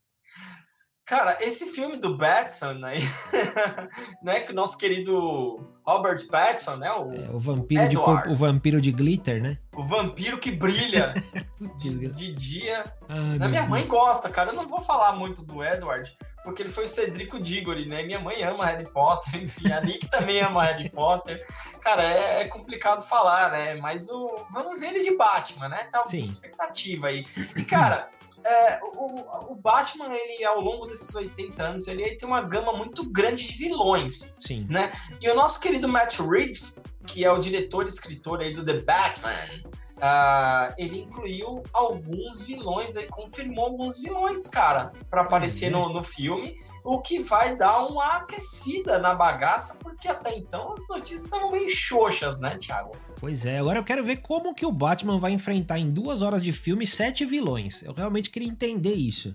[1.06, 2.94] Cara, esse filme do Batson, né,
[4.24, 8.80] né que o nosso querido Robert Pattinson, né, o, é, o vampiro de o vampiro
[8.80, 9.58] de glitter, né?
[9.76, 11.12] O vampiro que brilha
[11.76, 12.84] de, de, dia.
[13.06, 14.50] Ah, minha mãe gosta, cara.
[14.50, 18.02] Eu não vou falar muito do Edward, porque ele foi o Cedrico Diggory, né?
[18.02, 21.44] Minha mãe ama Harry Potter, enfim, a Nick também ama Harry Potter.
[21.80, 23.74] Cara, é, é, complicado falar, né?
[23.76, 25.84] Mas o, vamos ver ele de Batman, né?
[25.90, 27.26] Tá uma expectativa aí.
[27.56, 28.10] E, cara,
[28.44, 32.74] é, o, o, Batman, ele, ao longo desses 80 anos, ele, ele, tem uma gama
[32.74, 34.36] muito grande de vilões.
[34.38, 34.66] Sim.
[34.68, 34.92] Né?
[35.20, 38.80] E o nosso querido Matt Reeves, que é o diretor e escritor aí do The
[38.82, 39.62] Batman,
[40.04, 46.58] Uh, ele incluiu alguns vilões, aí confirmou alguns vilões, cara, para aparecer no, no filme,
[46.84, 51.70] o que vai dar uma aquecida na bagaça, porque até então as notícias estavam meio
[51.70, 52.92] xoxas, né, Thiago?
[53.18, 56.42] Pois é, agora eu quero ver como que o Batman vai enfrentar em duas horas
[56.42, 57.82] de filme sete vilões.
[57.82, 59.34] Eu realmente queria entender isso.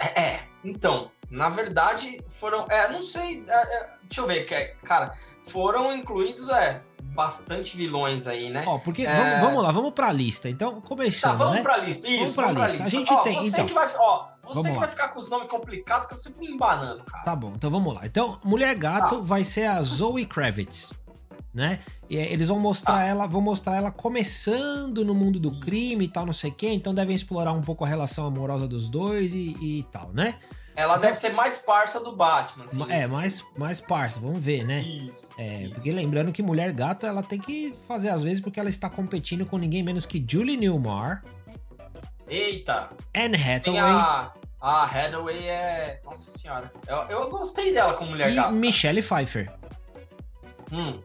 [0.00, 2.66] É, é então, na verdade, foram.
[2.68, 3.44] É, não sei.
[3.46, 4.44] É, é, deixa eu ver,
[4.82, 5.14] cara.
[5.42, 6.82] Foram incluídos, é,
[7.14, 8.64] bastante vilões aí, né?
[8.66, 9.16] Ó, porque é...
[9.16, 10.48] vamos, vamos, lá, vamos pra lista.
[10.48, 11.32] Então, começando.
[11.32, 11.62] Tá, vamos né?
[11.62, 12.18] pra lista, isso.
[12.18, 12.82] Vamos pra, vamos lista.
[12.82, 12.86] lista.
[12.86, 13.34] A gente ó, tem.
[13.34, 13.66] Você então...
[13.66, 13.88] que vai.
[13.96, 17.24] Ó, você que vai ficar com os nomes complicados, que eu sempre me embanando, cara.
[17.24, 18.00] Tá bom, então vamos lá.
[18.04, 19.20] Então, Mulher Gato tá.
[19.20, 20.92] vai ser a Zoe Kravitz.
[21.52, 21.80] Né?
[22.08, 23.04] E eles vão mostrar tá.
[23.04, 26.68] ela, vão mostrar ela começando no mundo do crime e tal, não sei o quê.
[26.68, 30.38] Então devem explorar um pouco a relação amorosa dos dois e, e tal, né?
[30.78, 32.62] Ela deve ser mais parça do Batman.
[32.62, 34.80] Assim, é, mais, mais parça, vamos ver, né?
[34.80, 35.28] Isso.
[35.36, 35.74] É, isso.
[35.74, 39.44] porque lembrando que Mulher Gato ela tem que fazer às vezes porque ela está competindo
[39.44, 41.24] com ninguém menos que Julie Newmar.
[42.28, 42.90] Eita!
[43.12, 43.60] Anne Hathaway.
[43.60, 46.00] Tem a, a Hathaway é.
[46.04, 46.70] Nossa senhora.
[46.86, 48.54] Eu, eu gostei dela como Mulher e Gato.
[48.54, 49.50] E Michelle Pfeiffer.
[50.70, 51.00] Hum.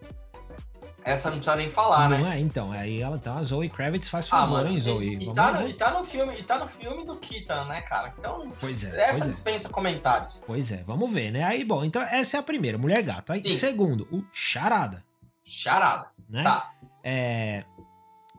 [1.05, 2.37] Essa não precisa nem falar, não né?
[2.37, 5.15] É, então, aí ela tá, a Zoe Kravitz faz ah, favor, ah, hein, Zoe?
[5.15, 7.81] E, e, tá no, e, tá no, filme, e tá no filme do Keaton, né,
[7.81, 8.13] cara?
[8.17, 9.29] Então, pois é, essa pois é.
[9.29, 9.71] dispensa é.
[9.71, 10.43] comentários.
[10.45, 11.43] Pois é, vamos ver, né?
[11.43, 13.33] Aí, bom, então essa é a primeira, Mulher Gato.
[13.33, 13.57] Aí, Sim.
[13.57, 15.03] segundo, o Charada.
[15.43, 16.43] Charada, né?
[16.43, 16.71] Tá.
[17.03, 17.65] É,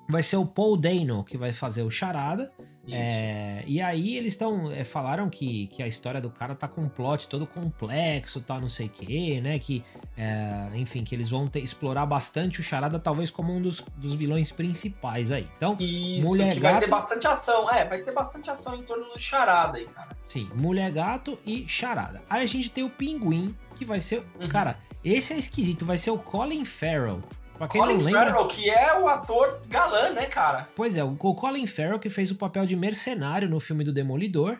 [0.08, 2.52] vai ser o Paul Dano que vai fazer o Charada.
[2.92, 4.70] É, e aí eles estão.
[4.70, 8.60] É, falaram que, que a história do cara tá com um plot todo complexo, tal,
[8.60, 9.58] não sei o que, né?
[9.58, 9.82] Que,
[10.16, 14.14] é, enfim, que eles vão ter, explorar bastante o Charada, talvez como um dos, dos
[14.14, 15.48] vilões principais aí.
[15.56, 17.70] Então, Isso, Mulher que Gato, vai ter bastante ação.
[17.70, 20.16] É, vai ter bastante ação em torno do Charada aí, cara.
[20.28, 22.22] Sim, Mulher Gato e Charada.
[22.28, 24.22] Aí a gente tem o Pinguim, que vai ser.
[24.38, 24.48] Uhum.
[24.48, 27.22] Cara, esse é esquisito, vai ser o Colin Farrell.
[27.56, 30.68] Pra quem Colin Farrell, que é o ator galã, né, cara?
[30.74, 34.58] Pois é, o Colin Farrell que fez o papel de mercenário no filme do Demolidor,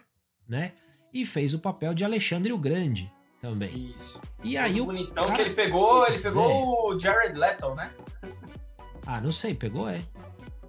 [0.49, 0.73] né?
[1.13, 3.93] E fez o papel de Alexandre o Grande também.
[3.95, 4.21] Isso.
[4.43, 5.35] E aí o bonitão cara...
[5.35, 6.95] que ele pegou, ele pegou é.
[6.95, 7.91] o Jared Leto, né?
[9.07, 10.01] Ah, não sei, pegou, é?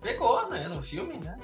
[0.02, 1.38] Pegou, né, no filme, né?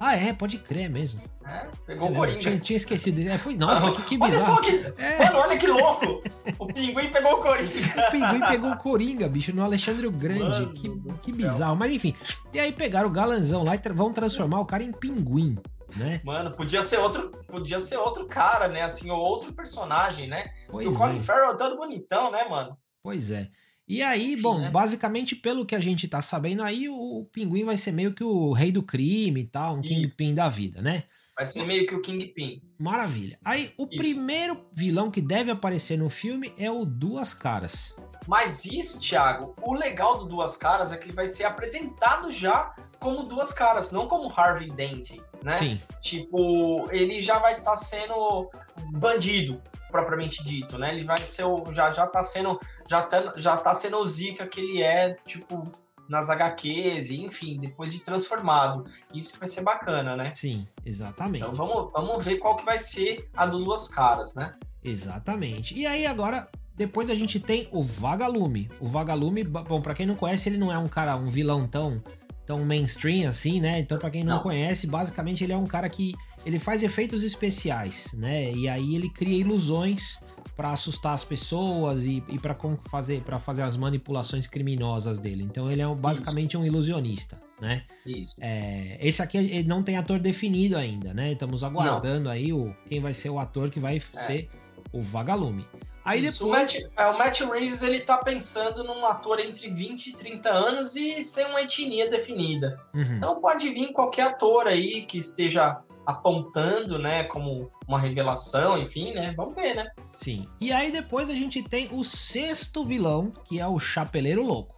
[0.00, 1.20] Ah, é, pode crer mesmo.
[1.44, 2.38] É, pegou o Coringa.
[2.38, 3.20] Tinha, tinha esquecido.
[3.28, 4.58] É, foi, nossa, que, que bizarro.
[4.58, 5.02] Olha só que.
[5.02, 5.24] É.
[5.24, 6.22] Mano, olha que louco!
[6.58, 8.06] O pinguim pegou o Coringa.
[8.06, 10.60] O pinguim pegou o Coringa, bicho, no Alexandre o Grande.
[10.60, 10.88] Mano, que,
[11.24, 11.76] que bizarro.
[11.76, 12.14] Mas enfim.
[12.52, 15.58] E aí pegaram o galanzão lá e vão transformar o cara em pinguim.
[15.96, 16.20] Né?
[16.22, 18.82] Mano, podia ser outro, podia ser outro cara, né?
[18.82, 20.50] Assim, ou outro personagem, né?
[20.68, 21.20] Pois o Colin é.
[21.20, 22.76] Farrell é todo bonitão, né, mano?
[23.02, 23.48] Pois é.
[23.88, 24.70] E aí, Enfim, bom, né?
[24.70, 28.22] basicamente, pelo que a gente tá sabendo, aí o, o, pinguim vai ser meio que
[28.22, 29.88] o rei do crime e tal, um e...
[29.88, 31.04] Kingpin da vida, né?
[31.34, 32.60] Vai ser meio que o Kingpin.
[32.78, 33.38] Maravilha.
[33.44, 33.96] Aí, o isso.
[33.96, 37.94] primeiro vilão que deve aparecer no filme é o Duas Caras.
[38.26, 42.74] Mas isso, Thiago, o legal do Duas Caras é que ele vai ser apresentado já
[42.98, 45.56] como Duas Caras, não como Harvey Dent, né?
[45.56, 45.80] Sim.
[46.00, 48.50] Tipo, ele já vai estar tá sendo
[48.92, 49.62] bandido,
[50.00, 50.94] propriamente dito, né?
[50.94, 51.64] Ele vai ser o.
[51.72, 52.58] Já, já tá sendo.
[52.88, 55.64] Já tá, já tá sendo o Zika que ele é, tipo,
[56.08, 58.84] nas HQs, enfim, depois de transformado.
[59.14, 60.32] Isso que vai ser bacana, né?
[60.34, 61.44] Sim, exatamente.
[61.44, 64.54] Então vamos, vamos ver qual que vai ser a do Duas Caras, né?
[64.82, 65.78] Exatamente.
[65.78, 66.48] E aí agora.
[66.76, 68.70] Depois a gente tem o Vagalume.
[68.78, 72.00] O Vagalume, bom, para quem não conhece, ele não é um cara, um vilão tão
[72.46, 73.80] tão mainstream assim, né?
[73.80, 77.22] Então, para quem não, não, conhece, basicamente ele é um cara que ele faz efeitos
[77.22, 78.52] especiais, né?
[78.52, 80.18] E aí ele cria ilusões
[80.56, 82.56] para assustar as pessoas e, e para
[82.90, 85.44] fazer para fazer as manipulações criminosas dele.
[85.44, 86.60] Então ele é basicamente Isso.
[86.60, 87.84] um ilusionista, né?
[88.04, 88.36] Isso.
[88.40, 91.32] É, esse aqui ele não tem ator definido ainda, né?
[91.32, 92.30] Estamos aguardando não.
[92.32, 94.18] aí o quem vai ser o ator que vai é.
[94.18, 94.50] ser
[94.92, 95.64] o Vagalume.
[96.04, 96.74] Aí Isso, depois...
[96.74, 100.48] o, Matt, é, o Matt Reeves ele tá pensando num ator entre 20 e 30
[100.48, 102.80] anos e sem uma etnia definida.
[102.94, 103.16] Uhum.
[103.16, 109.34] Então pode vir qualquer ator aí que esteja apontando, né, como uma revelação, enfim, né?
[109.36, 109.90] Vamos ver, né?
[110.16, 110.46] Sim.
[110.58, 114.74] E aí depois a gente tem o sexto vilão, que é o Chapeleiro Louco.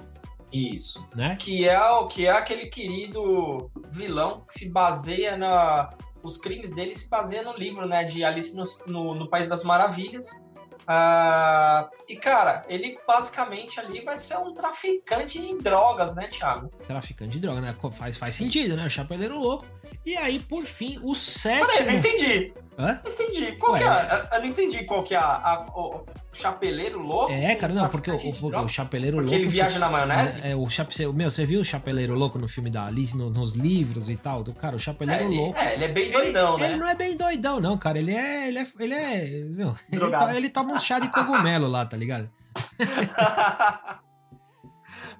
[0.52, 1.08] Isso.
[1.14, 1.36] Né?
[1.36, 5.90] Que é o que é aquele querido vilão que se baseia na
[6.22, 9.62] os crimes dele se baseiam no livro, né, de Alice no, no, no País das
[9.62, 10.44] Maravilhas.
[10.90, 16.68] Uh, e, cara, ele basicamente ali vai ser um traficante de drogas, né, Thiago?
[16.84, 17.72] Traficante de drogas, né?
[17.92, 18.86] Faz, faz sentido, né?
[18.86, 19.64] O Chapeleiro Louco.
[20.04, 21.68] E aí, por fim, o sétimo...
[21.68, 22.52] Peraí, não entendi.
[22.80, 23.00] Hã?
[23.06, 23.52] Entendi.
[23.52, 24.28] Qual Ué, que é?
[24.32, 27.30] Eu não entendi qual que é a, a, o chapeleiro louco.
[27.30, 29.30] É, cara, não, porque o, o, o chapeleiro porque louco.
[29.30, 30.46] Porque ele viaja na maionese?
[30.46, 33.54] É, o chape, meu, você viu o chapeleiro louco no filme da Alice, no, nos
[33.54, 34.42] livros e tal?
[34.42, 35.58] Do, cara, o chapeleiro é, louco.
[35.58, 36.70] É, ele é bem doidão, ele, né?
[36.70, 37.98] Ele não é bem doidão, não, cara.
[37.98, 38.48] Ele é.
[38.48, 38.66] Ele é.
[38.78, 42.30] Ele, é, meu, ele, to, ele toma um chá de cogumelo lá, tá ligado?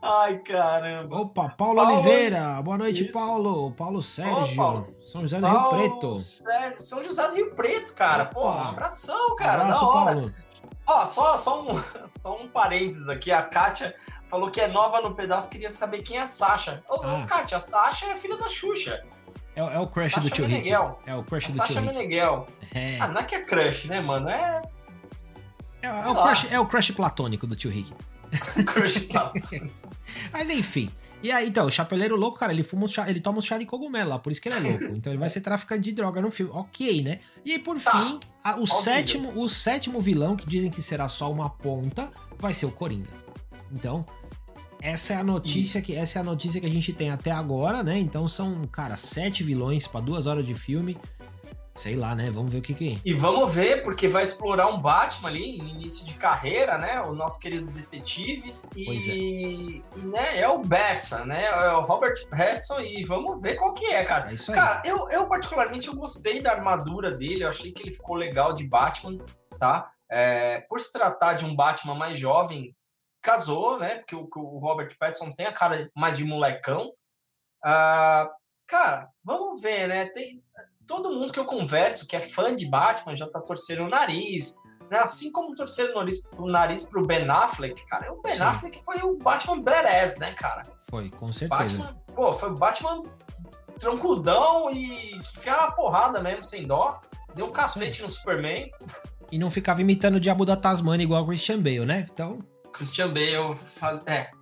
[0.02, 1.14] Ai, caramba.
[1.14, 2.62] Opa, Paulo, Paulo Oliveira.
[2.62, 3.12] Boa noite, Isso.
[3.12, 3.72] Paulo.
[3.72, 4.56] Paulo Sérgio.
[4.56, 4.94] Paulo.
[5.02, 6.14] São José do Paulo Rio Preto.
[6.14, 6.80] Sérgio.
[6.80, 8.24] São José do Rio Preto, cara.
[8.24, 9.62] Pô, abração, cara.
[9.62, 10.12] Abraço, da hora.
[10.12, 10.30] Paulo.
[10.86, 13.30] Ó, só, só, um, só um parênteses aqui.
[13.30, 13.94] A Kátia
[14.30, 16.82] falou que é nova no pedaço, queria saber quem é a Sasha.
[16.88, 17.26] Ô, ah.
[17.28, 19.04] Kátia, a Sasha é filha da Xuxa.
[19.54, 20.72] É, é o crush Sasha do tio Rick.
[20.72, 21.94] É o crush a do Sasha tio Rick.
[21.94, 22.46] Meneghel.
[22.74, 22.98] É.
[23.00, 24.30] Ah, não é que é crush, né, mano?
[24.30, 24.62] É...
[25.82, 27.92] É, é o, crush, é o crush platônico do tio Rick.
[28.66, 29.08] crush.
[30.32, 30.90] Mas enfim.
[31.22, 33.58] E aí, então, o Chapeleiro Louco, cara, ele fuma um chá, ele toma um chá
[33.58, 34.96] de cogumelo lá, por isso que ele é louco.
[34.96, 36.50] Então ele vai ser traficante de droga no filme.
[36.54, 37.20] Ok, né?
[37.44, 37.90] E aí, por tá.
[37.90, 42.54] fim, a, o, sétimo, o sétimo vilão, que dizem que será só uma ponta, vai
[42.54, 43.10] ser o Coringa.
[43.70, 44.06] Então,
[44.80, 45.86] essa é a notícia isso.
[45.86, 47.98] que essa é a notícia que a gente tem até agora, né?
[47.98, 50.96] Então são, cara, sete vilões para duas horas de filme.
[51.74, 52.30] Sei lá, né?
[52.30, 53.00] Vamos ver o que que.
[53.04, 57.00] E vamos ver, porque vai explorar um Batman ali, início de carreira, né?
[57.02, 58.54] O nosso querido detetive.
[58.76, 59.98] E, é.
[60.06, 61.44] né, é o Batson, né?
[61.44, 62.80] É o Robert Pattinson.
[62.80, 64.30] E vamos ver qual que é, cara.
[64.30, 64.58] É isso aí.
[64.58, 67.44] Cara, eu, eu particularmente eu gostei da armadura dele.
[67.44, 69.18] Eu achei que ele ficou legal de Batman,
[69.58, 69.90] tá?
[70.10, 72.74] É, por se tratar de um Batman mais jovem,
[73.22, 73.96] casou, né?
[73.96, 76.92] Porque o, o Robert Pattinson tem a cara mais de molecão.
[77.64, 78.28] Ah,
[78.66, 80.06] cara, vamos ver, né?
[80.06, 80.42] Tem,
[80.90, 84.56] todo mundo que eu converso que é fã de Batman já tá torcendo o nariz,
[84.90, 84.98] né?
[84.98, 88.12] Assim como torcer o nariz, o nariz pro Ben Affleck, cara.
[88.12, 88.42] O Ben Sim.
[88.42, 90.64] Affleck foi o Batman badass, né, cara?
[90.90, 91.62] Foi, com certeza.
[91.62, 93.04] Batman, pô, foi o Batman
[93.78, 97.00] trancudão e que enfiava a porrada mesmo, sem dó.
[97.36, 98.02] Deu um cacete Sim.
[98.02, 98.68] no Superman.
[99.30, 102.06] E não ficava imitando o Diabo da Tasmania igual o Christian Bale, né?
[102.12, 102.40] Então...
[102.72, 104.04] Christian Bale faz...
[104.08, 104.32] É,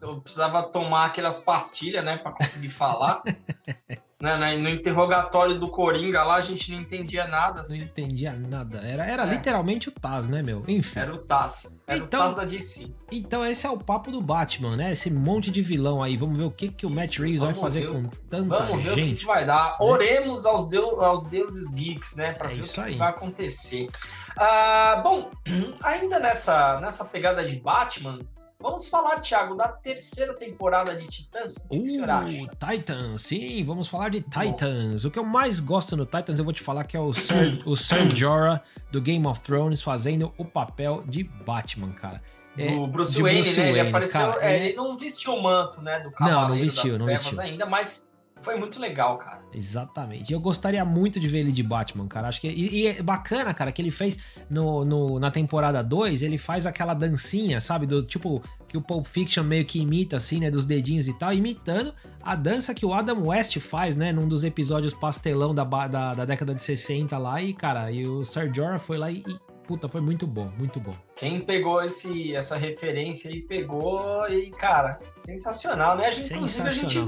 [0.00, 3.20] eu precisava tomar aquelas pastilhas, né, para conseguir falar.
[4.20, 7.60] Né, no interrogatório do Coringa lá, a gente não entendia nada.
[7.60, 7.78] Assim.
[7.78, 8.78] Não entendia nada.
[8.78, 9.30] Era, era é.
[9.30, 10.64] literalmente o Taz, né, meu?
[10.66, 10.98] Enfim.
[10.98, 11.70] Era o Taz.
[11.86, 12.92] Era então, o Taz da DC.
[13.12, 14.90] Então, esse é o papo do Batman, né?
[14.90, 16.16] Esse monte de vilão aí.
[16.16, 18.68] Vamos ver o que, que o Isso, Matt Reeves vai fazer ver, com tanta gente.
[18.68, 19.70] Vamos ver o que, que vai dar.
[19.70, 19.76] Né?
[19.86, 22.32] Oremos aos, deus, aos deuses geeks, né?
[22.32, 23.88] Pra é ver o que, que, vai acontecer.
[24.36, 25.30] Ah, bom,
[25.80, 28.18] ainda nessa, nessa pegada de Batman,
[28.60, 31.58] Vamos falar, Thiago, da terceira temporada de Titãs.
[31.58, 32.48] O que, uh, que o senhor acha?
[32.58, 35.02] Titans, sim, vamos falar de Titans.
[35.04, 35.08] Bom.
[35.08, 37.62] O que eu mais gosto no Titans, eu vou te falar que é o Ser,
[37.64, 42.20] o Ser Jorah do Game of Thrones fazendo o papel de Batman, cara.
[42.56, 43.62] Do é, Bruce Wayne, Bruce né?
[43.62, 44.20] Wayne, ele apareceu.
[44.20, 46.00] Cara, é, ele não vestiu o manto, né?
[46.00, 47.40] Do Cavaleiro não, não vestiu, das não vestiu.
[47.40, 48.07] ainda, mas
[48.40, 49.40] foi muito legal, cara.
[49.52, 50.32] Exatamente.
[50.32, 52.28] Eu gostaria muito de ver ele de Batman, cara.
[52.28, 52.48] Acho que.
[52.48, 56.66] E, e é bacana, cara, que ele fez no, no, na temporada 2, ele faz
[56.66, 57.86] aquela dancinha, sabe?
[57.86, 60.50] Do tipo, que o Pulp Fiction meio que imita, assim, né?
[60.50, 64.12] Dos dedinhos e tal, imitando a dança que o Adam West faz, né?
[64.12, 67.42] Num dos episódios pastelão da, da, da década de 60 lá.
[67.42, 70.80] E, cara, e o Sir Jorah foi lá e, e Puta, foi muito bom, muito
[70.80, 70.94] bom.
[71.14, 76.06] Quem pegou esse, essa referência aí pegou e, cara, sensacional, né?
[76.06, 76.98] A gente, inclusive, a gente.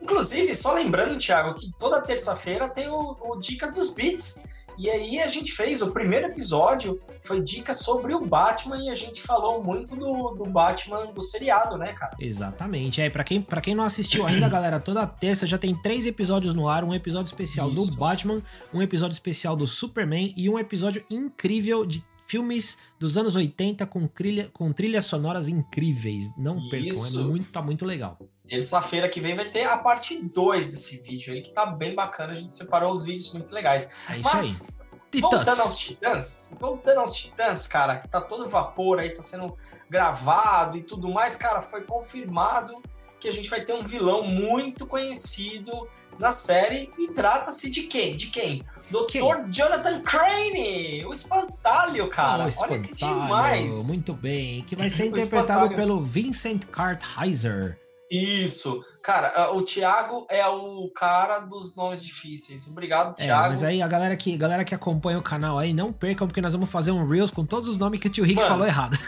[0.00, 4.42] Inclusive, só lembrando, Thiago, que toda terça-feira tem o, o Dicas dos Beats.
[4.78, 8.94] E aí a gente fez o primeiro episódio, foi dicas sobre o Batman e a
[8.94, 12.16] gente falou muito do, do Batman do seriado, né, cara?
[12.20, 13.00] Exatamente.
[13.00, 16.54] É, para quem, pra quem não assistiu ainda, galera, toda terça já tem três episódios
[16.54, 17.90] no ar, um episódio especial Isso.
[17.90, 23.36] do Batman, um episódio especial do Superman e um episódio incrível de filmes dos anos
[23.36, 26.32] 80 com, trilha, com trilhas sonoras incríveis.
[26.36, 28.18] Não percam, é muito, tá muito legal.
[28.46, 32.32] Terça-feira que vem vai ter a parte 2 desse vídeo aí, que tá bem bacana.
[32.32, 33.92] A gente separou os vídeos muito legais.
[34.08, 35.20] É isso Mas, aí.
[35.20, 39.56] Voltando aos Titãs, voltando aos Titãs, cara, que tá todo vapor aí, tá sendo
[39.88, 42.74] gravado e tudo mais, cara, foi confirmado
[43.18, 48.16] que a gente vai ter um vilão muito conhecido na série e trata-se de quem?
[48.16, 48.62] De quem?
[48.90, 49.48] Dr.
[49.50, 52.44] Jonathan Crane, o espantalho, cara.
[52.44, 53.88] O espantalho, Olha que demais.
[53.88, 54.62] Muito bem.
[54.62, 57.78] Que vai ser interpretado pelo Vincent Kartheiser.
[58.10, 58.84] Isso.
[59.02, 62.68] Cara, o Thiago é o cara dos nomes difíceis.
[62.68, 63.50] Obrigado, é, Thiago.
[63.50, 66.52] mas aí a galera que, galera que acompanha o canal aí, não percam, porque nós
[66.52, 68.98] vamos fazer um Reels com todos os nomes que o tio Rick Mano, falou errado.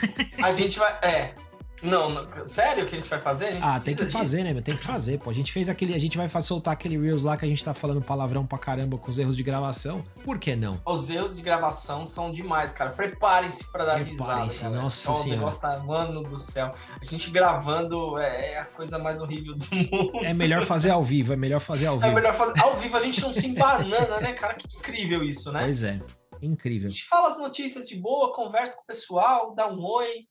[0.43, 0.93] A gente vai.
[1.03, 1.35] É.
[1.83, 3.59] Não, não, sério que a gente vai fazer?
[3.63, 4.55] ah, tem que fazer, disso.
[4.55, 4.61] né?
[4.63, 5.31] Tem que fazer, pô.
[5.31, 5.95] A gente fez aquele.
[5.95, 8.99] A gente vai soltar aquele Reels lá que a gente tá falando palavrão pra caramba
[8.99, 10.05] com os erros de gravação.
[10.25, 10.81] Por que não?
[10.85, 12.91] Os erros de gravação são demais, cara.
[12.91, 14.53] Preparem-se pra dar risada.
[14.53, 14.71] Cara.
[14.71, 15.29] Nossa senhora.
[15.29, 16.75] O negócio tá, mano do céu.
[17.01, 20.25] A gente gravando é, é a coisa mais horrível do mundo.
[20.25, 22.11] É melhor fazer ao vivo, é melhor fazer ao é vivo.
[22.11, 22.61] É melhor fazer.
[22.61, 24.55] Ao vivo a gente não se embanana, né, cara?
[24.55, 25.63] Que incrível isso, né?
[25.65, 26.01] Pois é.
[26.41, 26.89] Incrível.
[26.89, 30.28] A gente fala as notícias de boa, conversa com o pessoal, dá um oi.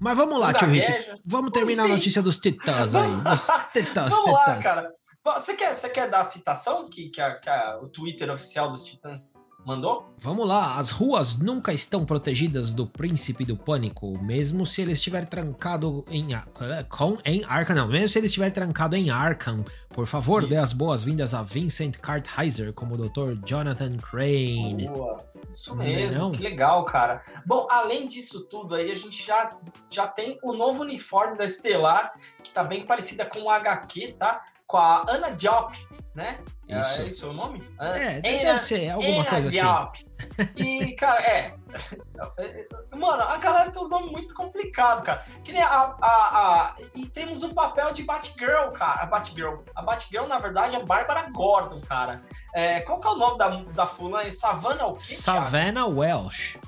[0.00, 0.86] Mas vamos lá, tio Rick.
[1.24, 3.10] Vamos terminar a notícia dos titãs aí.
[3.10, 4.46] Dos titãs, vamos titãs.
[4.46, 4.92] lá, cara.
[5.24, 8.70] Você quer, você quer dar a citação que, que, a, que a, o Twitter oficial
[8.70, 9.34] dos titãs
[9.68, 10.08] mandou?
[10.18, 10.78] Vamos lá.
[10.78, 16.28] As ruas nunca estão protegidas do príncipe do pânico, mesmo se ele estiver trancado em,
[16.88, 17.76] com, em Arkham.
[17.76, 19.64] Não, mesmo se ele estiver trancado em Arkham.
[19.90, 20.50] Por favor, Isso.
[20.50, 23.34] dê as boas-vindas a Vincent Kartheiser como Dr.
[23.44, 24.88] Jonathan Crane.
[24.88, 25.18] Boa.
[25.50, 26.32] Isso é mesmo, não?
[26.32, 27.22] que legal, cara.
[27.44, 29.50] Bom, além disso tudo aí, a gente já,
[29.90, 34.44] já tem o novo uniforme da Estelar, que tá bem parecida com o HQ, tá?
[34.66, 35.74] Com a Ana Diop,
[36.14, 36.38] né?
[36.68, 37.00] Isso.
[37.00, 37.62] É esse o nome?
[37.80, 40.06] É, deve Ana, ser, alguma Ana coisa Diop.
[40.38, 40.48] assim.
[40.56, 41.54] E, cara, é.
[42.94, 45.24] Mano, a galera tem uns nomes muito complicados, cara.
[45.42, 49.02] Que nem a, a, a, E temos o papel de Batgirl, cara.
[49.02, 49.62] A Batgirl.
[49.74, 52.22] A Batgirl, na verdade, é Bárbara Gordon, cara.
[52.54, 54.30] É, qual que é o nome da, da fulana?
[54.30, 55.14] Savannah o quê?
[55.14, 56.58] Savannah Welsh.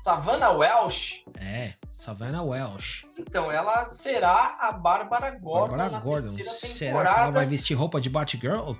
[0.00, 1.24] Savannah Welsh?
[1.40, 1.74] É.
[1.96, 3.06] Savannah Welsh.
[3.18, 6.36] Então, ela será a Bárbara Gordon Bárbara na Gordon.
[6.36, 7.08] terceira temporada.
[7.08, 8.74] Será que ela vai vestir roupa de Batgirl?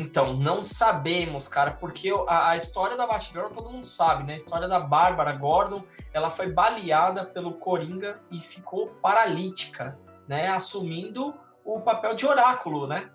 [0.00, 4.32] Então, não sabemos, cara, porque a, a, história da Batgirl todo mundo sabe, né?
[4.32, 10.48] A história da Bárbara Gordon, ela foi baleada pelo Coringa e ficou paralítica, né?
[10.48, 11.34] Assumindo
[11.64, 13.10] o papel de oráculo, né?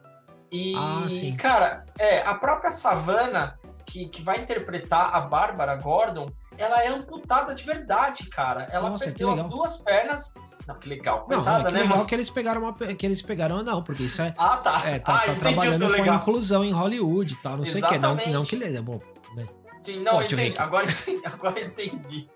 [0.52, 1.06] E, ah,
[1.38, 7.54] cara, é, a própria Savannah, que, que vai interpretar a Bárbara Gordon, ela é amputada
[7.54, 8.68] de verdade, cara.
[8.72, 10.36] Ela Nossa, perdeu as duas pernas
[10.68, 11.26] não, que legal.
[11.26, 11.82] Coitada, não, é que né?
[11.82, 12.08] legal mas...
[12.08, 14.82] que eles pegaram uma, que eles pegaram não, porque isso é Ah, tá.
[14.86, 16.16] É, tá, ah, tá trabalhando com legal.
[16.16, 18.02] inclusão em Hollywood e tal, não Exatamente.
[18.02, 19.00] sei o que, não, não que ele é bom,
[19.36, 19.46] né?
[19.78, 20.54] Sim, não, entendi.
[20.58, 20.88] Agora,
[21.26, 22.28] agora entendi.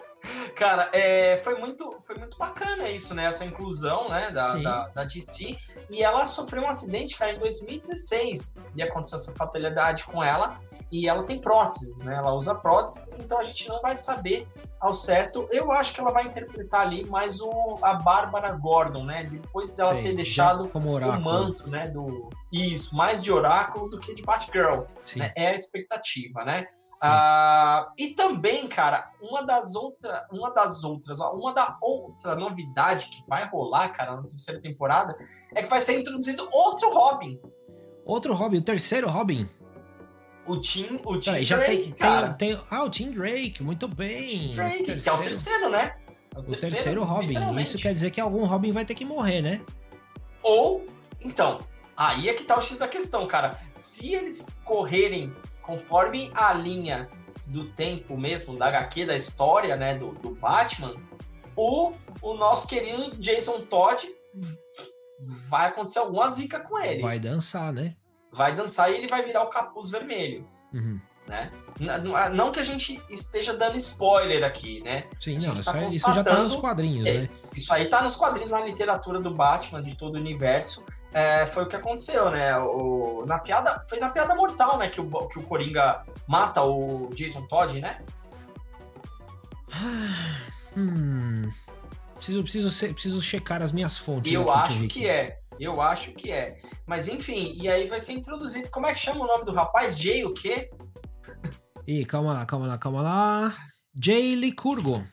[0.55, 3.25] Cara, é, foi, muito, foi muito bacana isso, né?
[3.25, 5.57] Essa inclusão né, da, da, da, DC.
[5.89, 8.55] E ela sofreu um acidente, cara, em 2016.
[8.75, 10.59] E aconteceu essa fatalidade com ela.
[10.91, 12.15] E ela tem próteses, né?
[12.15, 14.47] Ela usa próteses, então a gente não vai saber
[14.79, 15.47] ao certo.
[15.51, 19.23] Eu acho que ela vai interpretar ali mais o, a Bárbara Gordon, né?
[19.23, 21.87] Depois dela Sim, ter deixado o manto, né?
[21.87, 24.83] Do, isso, mais de oráculo do que de Batgirl.
[25.15, 25.31] Né?
[25.35, 26.67] É a expectativa, né?
[27.01, 33.07] Uh, e também, cara, uma das outras, uma das outras, ó, uma da outra novidade
[33.07, 35.15] que vai rolar, cara, na terceira temporada,
[35.55, 37.39] é que vai ser introduzido outro Robin.
[38.05, 39.49] Outro Robin, o terceiro Robin.
[40.45, 42.33] O Tim, o Tim Peraí, Drake, tem, cara.
[42.33, 44.25] Tem, tem, ah, o Tim Drake, muito bem.
[44.25, 45.95] O Tim Drake, terceiro, que é o terceiro, né?
[46.35, 47.59] É o, o terceiro, terceiro Robin.
[47.61, 49.61] Isso quer dizer que algum Robin vai ter que morrer, né?
[50.43, 50.85] Ou,
[51.21, 51.59] então,
[51.95, 53.57] aí é que tá o X da questão, cara.
[53.73, 55.33] Se eles correrem
[55.69, 57.07] conforme a linha
[57.45, 60.95] do tempo mesmo, da HQ, da história, né, do, do Batman,
[61.55, 64.03] o, o nosso querido Jason Todd
[65.49, 67.03] vai acontecer alguma zica com ele.
[67.03, 67.95] Vai dançar, né?
[68.33, 70.47] Vai dançar e ele vai virar o capuz vermelho.
[70.73, 70.99] Uhum.
[71.27, 71.51] Né?
[72.33, 75.03] Não que a gente esteja dando spoiler aqui, né?
[75.19, 77.29] Sim, não, isso, tá é, isso, já tá nos quadrinhos, é, né?
[77.55, 81.63] Isso aí tá nos quadrinhos, na literatura do Batman, de todo o universo é, foi
[81.63, 82.57] o que aconteceu, né?
[82.57, 84.89] O, na piada, foi na piada mortal, né?
[84.89, 87.99] Que o, que o Coringa mata o Jason Todd, né?
[90.77, 91.51] hum,
[92.15, 94.31] preciso, preciso, preciso checar as minhas fontes.
[94.31, 95.39] Eu acho que é.
[95.59, 96.59] Eu acho que é.
[96.85, 98.69] Mas enfim, e aí vai ser introduzido.
[98.69, 99.97] Como é que chama o nome do rapaz?
[99.97, 100.69] Jay o quê?
[101.85, 103.55] Ih, calma lá, calma lá, calma lá.
[104.01, 105.03] Jay Licurgo.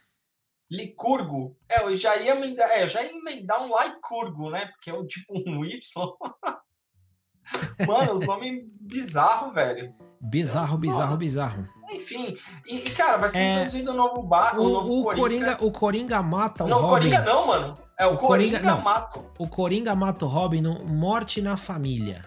[0.70, 1.56] Licurgo.
[1.68, 4.66] É, eu já ia emendar, é, eu já ia emendar um Lycurgo, né?
[4.66, 5.80] Porque é um tipo um Y.
[7.86, 9.94] Mano, os nomes bizarros, velho.
[10.20, 11.68] Bizarro, bizarro, bizarro.
[11.92, 15.00] Enfim, e, e, cara, vai ser é, introduzido o um novo bar, o, um novo
[15.00, 15.20] o Coringa.
[15.20, 15.64] Coringa.
[15.64, 16.86] O Coringa mata o não, Robin.
[16.86, 17.74] Não, o Coringa não, mano.
[17.98, 19.20] É o, o Coringa, Coringa mata.
[19.38, 22.24] O Coringa mata o Robin no Morte na Família.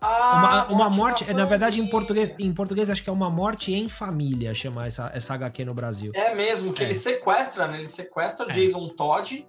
[0.00, 3.28] Ah, uma, uma morte, na, na verdade, em português, em português acho que é uma
[3.28, 6.12] morte em família, chama essa, essa HQ no Brasil.
[6.14, 6.86] É mesmo, que é.
[6.86, 7.78] ele sequestra, né?
[7.78, 8.52] Ele sequestra é.
[8.52, 9.46] Jason Todd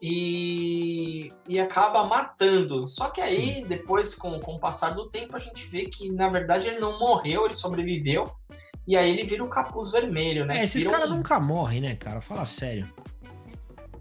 [0.00, 2.86] e, e acaba matando.
[2.86, 3.64] Só que aí, Sim.
[3.66, 6.98] depois, com, com o passar do tempo, a gente vê que, na verdade, ele não
[6.98, 8.30] morreu, ele sobreviveu.
[8.88, 10.60] E aí ele vira o capuz vermelho, né?
[10.60, 11.16] É, esses caras um...
[11.16, 12.20] nunca morrem, né, cara?
[12.20, 12.88] Fala sério.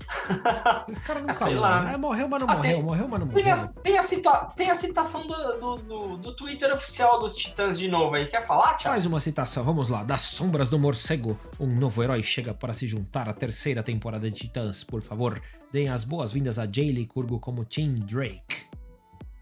[0.89, 1.83] Esse cara não sei lá.
[1.83, 1.97] Né?
[1.97, 2.73] morreu, mas não ah, morreu.
[2.73, 3.43] Tem, morreu, mas não morreu.
[3.43, 7.35] Tem a, tem a, cita, tem a citação do, do, do, do, Twitter oficial dos
[7.35, 8.25] Titãs de novo aí.
[8.25, 8.89] Quer falar, Thiago?
[8.89, 10.03] Mais uma citação, vamos lá.
[10.03, 14.35] Das sombras do morcego, um novo herói chega para se juntar à terceira temporada de
[14.35, 14.83] Titãs.
[14.83, 15.41] Por favor,
[15.71, 18.69] deem as boas-vindas a Jaylee Curgo como Tim Drake.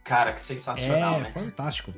[0.03, 1.25] Cara, que sensacional, é, né?
[1.31, 1.93] fantástico.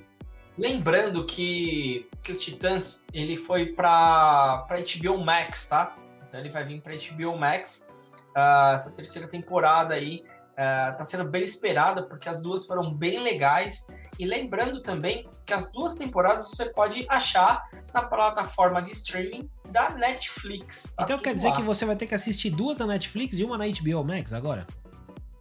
[0.57, 5.95] Lembrando que, que os Titãs, ele foi pra, pra HBO Max, tá?
[6.27, 7.91] Então ele vai vir pra HBO Max.
[8.39, 10.23] Uh, essa terceira temporada aí
[10.53, 13.87] uh, tá sendo bem esperada, porque as duas foram bem legais.
[14.17, 19.91] E lembrando também que as duas temporadas você pode achar na plataforma de streaming da
[19.91, 20.93] Netflix.
[20.95, 21.55] Tá então quer dizer lá.
[21.55, 24.65] que você vai ter que assistir duas da Netflix e uma na HBO Max agora?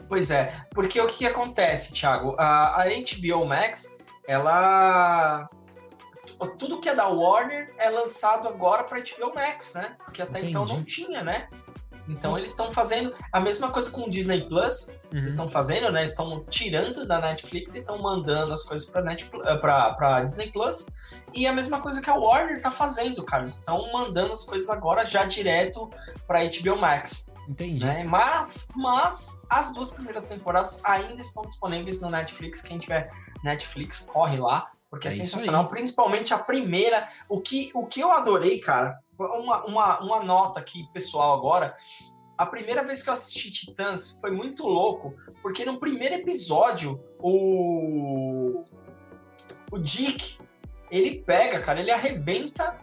[0.08, 2.34] Pois é, porque o que acontece, Thiago?
[2.38, 5.48] A, a HBO Max, ela.
[6.56, 9.96] Tudo que é da Warner é lançado agora para HBO Max, né?
[10.04, 10.50] Porque até Entendi.
[10.50, 11.48] então não tinha, né?
[12.08, 14.98] Então eles estão fazendo a mesma coisa com o Disney Plus.
[15.12, 15.24] Uhum.
[15.24, 16.04] Estão fazendo, né?
[16.04, 19.02] Estão tirando da Netflix e estão mandando as coisas para
[19.58, 20.88] para Disney Plus.
[21.34, 23.44] E a mesma coisa que a Warner tá fazendo, cara.
[23.44, 25.90] Estão mandando as coisas agora já direto
[26.26, 27.30] para HBO Max.
[27.48, 27.84] Entendi.
[27.84, 28.04] Né?
[28.04, 32.62] Mas, mas as duas primeiras temporadas ainda estão disponíveis no Netflix.
[32.62, 33.10] Quem tiver
[33.42, 35.68] Netflix, corre lá, porque é, é sensacional.
[35.68, 37.08] Principalmente a primeira.
[37.28, 41.76] O que, o que eu adorei, cara, uma, uma, uma nota aqui pessoal agora.
[42.36, 48.64] A primeira vez que eu assisti Titãs foi muito louco, porque no primeiro episódio, o.
[49.70, 50.38] O Dick,
[50.90, 52.78] ele pega, cara, ele arrebenta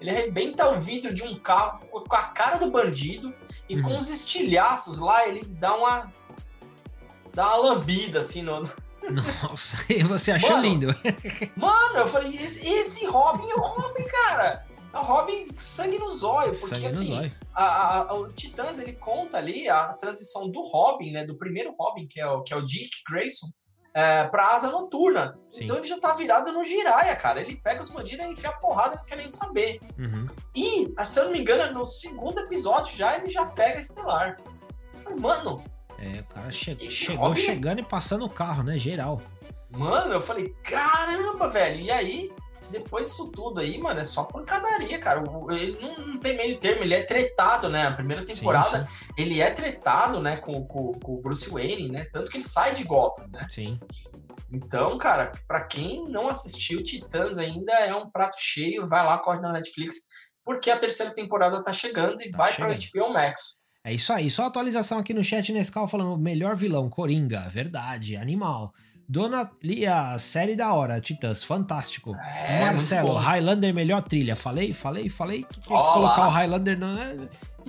[0.00, 3.34] ele arrebenta o vidro de um carro com a cara do bandido
[3.68, 3.82] e uhum.
[3.82, 6.10] com os estilhaços lá ele dá uma
[7.34, 8.62] dá uma lambida assim no
[9.42, 10.86] Nossa, e você achou mano, lindo.
[11.56, 14.66] Mano, eu falei, esse, esse Robin é o Robin, cara.
[14.92, 18.94] É o Robin sangue nos olhos, porque sangue assim, a, a, a, o Titãs ele
[18.94, 22.56] conta ali a transição do Robin, né, do primeiro Robin, que é o, que é
[22.56, 23.46] o Dick Grayson,
[23.94, 25.38] é, pra asa noturna.
[25.52, 25.64] Sim.
[25.64, 27.40] Então ele já tá virado no giraia, cara.
[27.40, 29.80] Ele pega os bandidos e enfia a porrada, não quer nem saber.
[29.98, 30.22] Uhum.
[30.54, 34.36] E, se eu não me engano, no segundo episódio já ele já pega a Estelar.
[34.92, 35.62] Eu falei, mano.
[35.98, 37.40] É, o cara che chegou Robin...
[37.42, 38.78] chegando e passando o carro, né?
[38.78, 39.20] Geral.
[39.70, 41.80] Mano, eu falei, caramba, velho.
[41.80, 42.32] E aí,
[42.70, 45.22] depois disso tudo aí, mano, é só pancadaria, cara.
[45.50, 47.86] Ele não, não tem meio termo, ele é tretado, né?
[47.86, 49.06] A primeira temporada, sim, sim.
[49.16, 52.06] ele é tretado, né, com, com, com, o Bruce Wayne, né?
[52.12, 53.46] Tanto que ele sai de Gotham, né?
[53.50, 53.78] Sim.
[54.52, 59.40] Então, cara, para quem não assistiu Titãs ainda é um prato cheio, vai lá, corre
[59.40, 60.08] na Netflix,
[60.44, 63.60] porque a terceira temporada tá chegando e tá vai para HBO Max.
[63.82, 68.74] É isso aí, só atualização aqui no chat Nescau falando melhor vilão, Coringa, verdade, animal.
[69.10, 72.14] Dona Lia, série da hora, Titãs, fantástico.
[72.14, 74.36] É, Marcelo, Highlander, melhor trilha.
[74.36, 77.16] Falei, falei, falei que, que colocar o Highlander não é.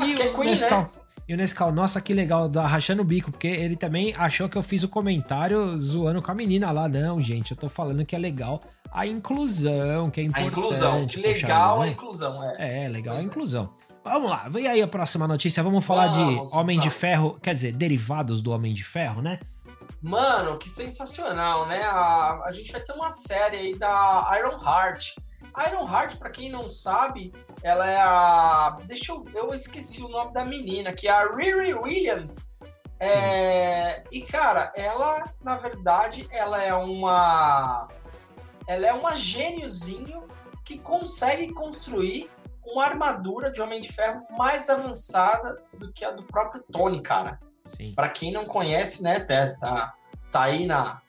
[0.05, 0.83] E o Queen, Nescau.
[0.83, 0.89] Né?
[1.27, 4.55] E o Nescau, nossa, que legal, da rachando o bico, porque ele também achou que
[4.55, 6.87] eu fiz o comentário zoando com a menina lá.
[6.87, 8.59] Não, gente, eu tô falando que é legal
[8.91, 10.45] a inclusão, que é importante.
[10.45, 11.87] A inclusão, que legal né?
[11.87, 12.83] a inclusão, é.
[12.83, 13.31] É, legal pois a é.
[13.31, 13.73] inclusão.
[14.03, 15.63] Vamos lá, vem aí a próxima notícia.
[15.63, 16.93] Vamos falar vamos, de Homem vamos.
[16.93, 19.39] de Ferro, quer dizer, derivados do Homem de Ferro, né?
[20.01, 21.83] Mano, que sensacional, né?
[21.83, 25.15] A, a gente vai ter uma série aí da Iron Heart.
[25.67, 28.77] Iron Heart, para quem não sabe, ela é a.
[28.85, 29.25] Deixa eu.
[29.33, 32.55] Eu esqueci o nome da menina, que é a Riri Williams.
[32.99, 37.87] É, e, cara, ela, na verdade, ela é uma.
[38.67, 40.27] Ela é uma gêniozinho
[40.63, 42.29] que consegue construir
[42.63, 47.39] uma armadura de Homem de Ferro mais avançada do que a do próprio Tony, cara.
[47.95, 49.93] Para quem não conhece, né, tá, tá,
[50.32, 51.01] tá aí na,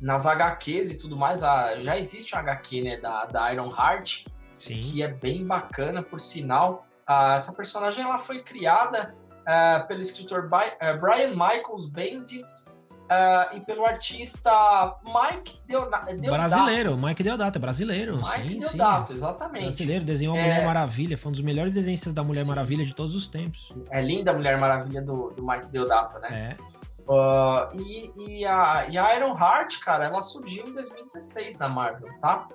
[0.00, 4.26] nas HQs e tudo mais, a, já existe um HQ, né, da, da Iron Heart,
[4.58, 4.80] Sim.
[4.80, 6.86] que é bem bacana, por sinal.
[7.34, 12.66] Essa personagem ela foi criada uh, pelo escritor By, uh, Brian Michaels Bendis
[13.08, 16.16] uh, e pelo artista Mike Deodato.
[16.16, 18.16] Brasileiro, Mike Deodato, brasileiro.
[18.16, 19.14] Mike sim, Deodato, sim.
[19.14, 19.64] exatamente.
[19.64, 20.66] Brasileiro, desenhou a Mulher é...
[20.66, 22.48] Maravilha, foi um dos melhores desenhos da Mulher sim.
[22.48, 23.72] Maravilha de todos os tempos.
[23.90, 26.56] É linda a Mulher Maravilha do, do Mike Deodato, né?
[26.58, 26.78] É.
[27.10, 32.10] Uh, e, e, a, e a Iron Heart, cara, ela surgiu em 2016 na Marvel,
[32.20, 32.46] tá?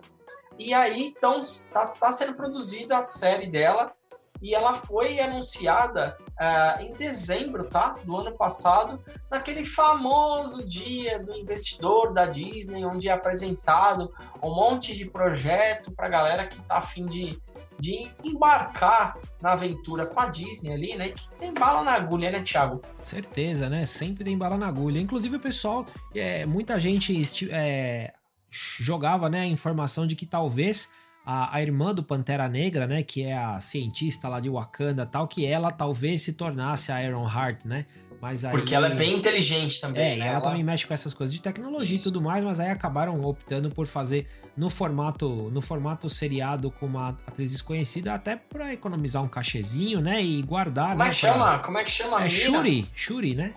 [0.60, 1.42] E aí, então,
[1.72, 3.92] tá, tá sendo produzida a série dela
[4.40, 7.96] e ela foi anunciada uh, em dezembro, tá?
[8.04, 14.12] Do ano passado, naquele famoso dia do investidor da Disney, onde é apresentado
[14.42, 17.40] um monte de projeto para galera que tá afim de,
[17.80, 21.10] de embarcar na aventura com a Disney ali, né?
[21.10, 22.82] Que tem bala na agulha, né, Thiago?
[23.04, 23.86] Certeza, né?
[23.86, 25.00] Sempre tem bala na agulha.
[25.00, 28.14] Inclusive o pessoal, é, muita gente é,
[28.50, 30.90] jogava, né, a informação de que talvez
[31.26, 33.04] a, a, irmã do Pantera Negra, né?
[33.04, 37.28] Que é a cientista lá de Wakanda tal, que ela talvez se tornasse a Iron
[37.28, 37.86] Heart, né?
[38.22, 40.02] Mas aí, Porque ela é bem inteligente também.
[40.02, 40.28] É, né?
[40.28, 42.08] ela, ela, também mexe com essas coisas de tecnologia Isso.
[42.08, 46.86] e tudo mais, mas aí acabaram optando por fazer no formato no formato seriado com
[46.86, 50.24] uma atriz desconhecida, até para economizar um cachezinho, né?
[50.24, 50.92] E guardar.
[50.92, 51.34] Como né, é que pra...
[51.34, 51.60] chama?
[51.60, 53.54] Como é que chama a é Shuri, Shuri, né?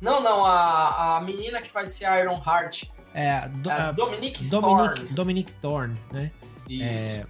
[0.00, 2.84] Não, não, a, a menina que vai ser Iron Heart.
[3.12, 5.12] É, do, é Dominique, Dominique Thorne.
[5.12, 6.30] Dominique Thorne, né?
[6.70, 7.20] Isso.
[7.20, 7.26] É...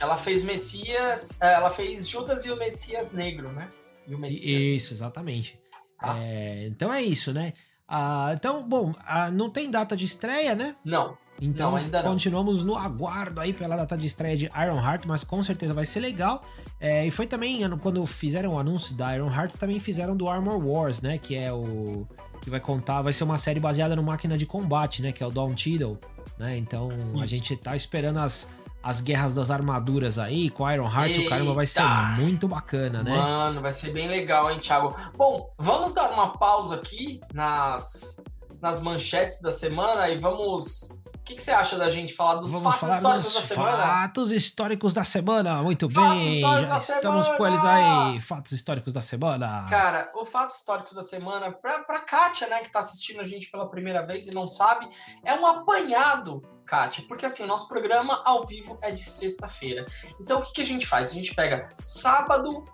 [0.00, 3.68] Ela fez Messias, é, ela fez Judas e o Messias Negro, né?
[4.06, 4.62] E o Messias.
[4.62, 5.58] Isso, exatamente.
[6.00, 6.18] Tá.
[6.18, 7.52] É, então é isso, né?
[7.86, 10.74] Ah, então, bom, ah, não tem data de estreia, né?
[10.84, 11.16] Não.
[11.40, 12.74] Então não, ainda continuamos não.
[12.74, 16.00] no aguardo aí pela data de estreia de Iron Heart, mas com certeza vai ser
[16.00, 16.40] legal.
[16.80, 20.64] É, e foi também quando fizeram o anúncio da Iron Heart, também fizeram do Armor
[20.64, 21.18] Wars, né?
[21.18, 22.06] Que é o
[22.40, 25.12] que vai contar, vai ser uma série baseada no máquina de combate, né?
[25.12, 25.98] Que é o Dawn Cheadle,
[26.38, 26.56] né?
[26.56, 27.22] Então Isso.
[27.22, 28.48] a gente tá esperando as
[28.84, 31.20] as guerras das armaduras aí, com Iron Heart, Eita.
[31.22, 31.82] o caramba vai ser
[32.18, 33.16] muito bacana, né?
[33.16, 34.94] Mano, vai ser bem legal, hein, Thiago?
[35.16, 38.22] Bom, vamos dar uma pausa aqui nas,
[38.64, 42.50] nas manchetes da semana e vamos o que, que, você acha da gente falar dos
[42.50, 43.82] Vamos fatos falar históricos da semana?
[43.82, 46.40] Fatos históricos da semana, muito fatos bem.
[46.40, 47.36] Já estamos semana.
[47.36, 48.20] com eles aí.
[48.20, 49.66] Fatos históricos da semana.
[49.68, 53.50] Cara, o fatos históricos da semana, pra, pra Kátia, né, que tá assistindo a gente
[53.50, 54.88] pela primeira vez e não sabe,
[55.24, 59.84] é um apanhado Kátia, porque assim, o nosso programa ao vivo é de sexta-feira.
[60.20, 61.10] Então o que, que a gente faz?
[61.10, 62.64] A gente pega sábado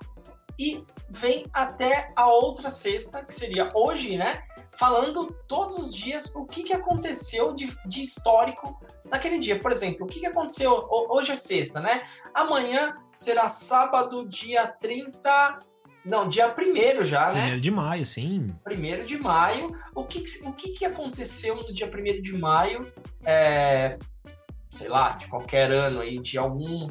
[0.59, 4.43] e vem até a outra sexta, que seria hoje, né?
[4.81, 9.59] Falando todos os dias o que, que aconteceu de, de histórico naquele dia.
[9.59, 12.03] Por exemplo, o que, que aconteceu hoje é sexta, né?
[12.33, 15.59] Amanhã será sábado, dia 30.
[16.07, 17.57] Não, dia 1 já, né?
[17.57, 18.49] 1 de maio, sim.
[18.66, 19.76] 1 de maio.
[19.95, 22.91] O que, o que, que aconteceu no dia 1 de maio?
[23.22, 23.99] É,
[24.70, 26.87] sei lá, de qualquer ano aí, de algum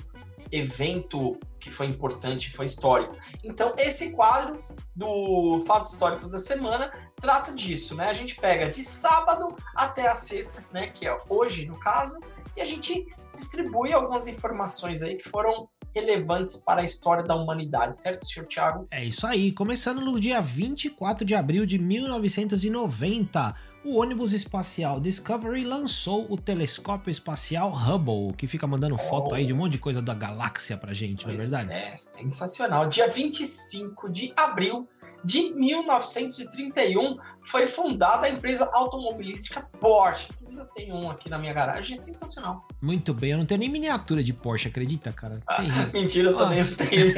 [0.51, 3.15] evento que foi importante, foi histórico.
[3.43, 4.63] Então, esse quadro
[4.95, 8.09] do Fatos Históricos da Semana trata disso, né?
[8.09, 10.87] A gente pega de sábado até a sexta, né?
[10.87, 12.19] Que é hoje, no caso,
[12.55, 17.99] e a gente distribui algumas informações aí que foram relevantes para a história da humanidade,
[17.99, 18.87] certo, senhor Tiago?
[18.91, 19.51] É isso aí.
[19.51, 27.09] Começando no dia 24 de abril de 1990, o ônibus espacial Discovery lançou o telescópio
[27.09, 29.35] espacial Hubble, que fica mandando foto oh.
[29.35, 31.71] aí de um monte de coisa da galáxia pra gente, não é verdade?
[31.71, 32.87] É, sensacional.
[32.87, 34.87] Dia 25 de abril
[35.23, 40.27] de 1931 foi fundada a empresa automobilística Porsche.
[40.33, 42.67] Inclusive eu tenho um aqui na minha garagem, é sensacional.
[42.81, 45.39] Muito bem, eu não tenho nem miniatura de Porsche, acredita, cara?
[45.47, 45.61] Ah,
[45.93, 46.43] mentira, eu ah.
[46.43, 47.13] também não tenho.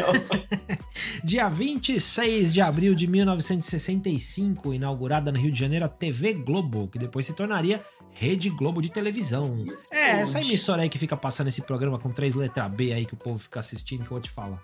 [1.24, 6.98] Dia 26 de abril de 1965, inaugurada no Rio de Janeiro a TV Globo, que
[6.98, 7.84] depois se tornaria
[8.14, 9.64] Rede Globo de televisão.
[9.66, 9.94] Isso.
[9.94, 13.14] É, essa emissora aí que fica passando esse programa com três letras B aí que
[13.14, 14.62] o povo fica assistindo, que eu vou te falar.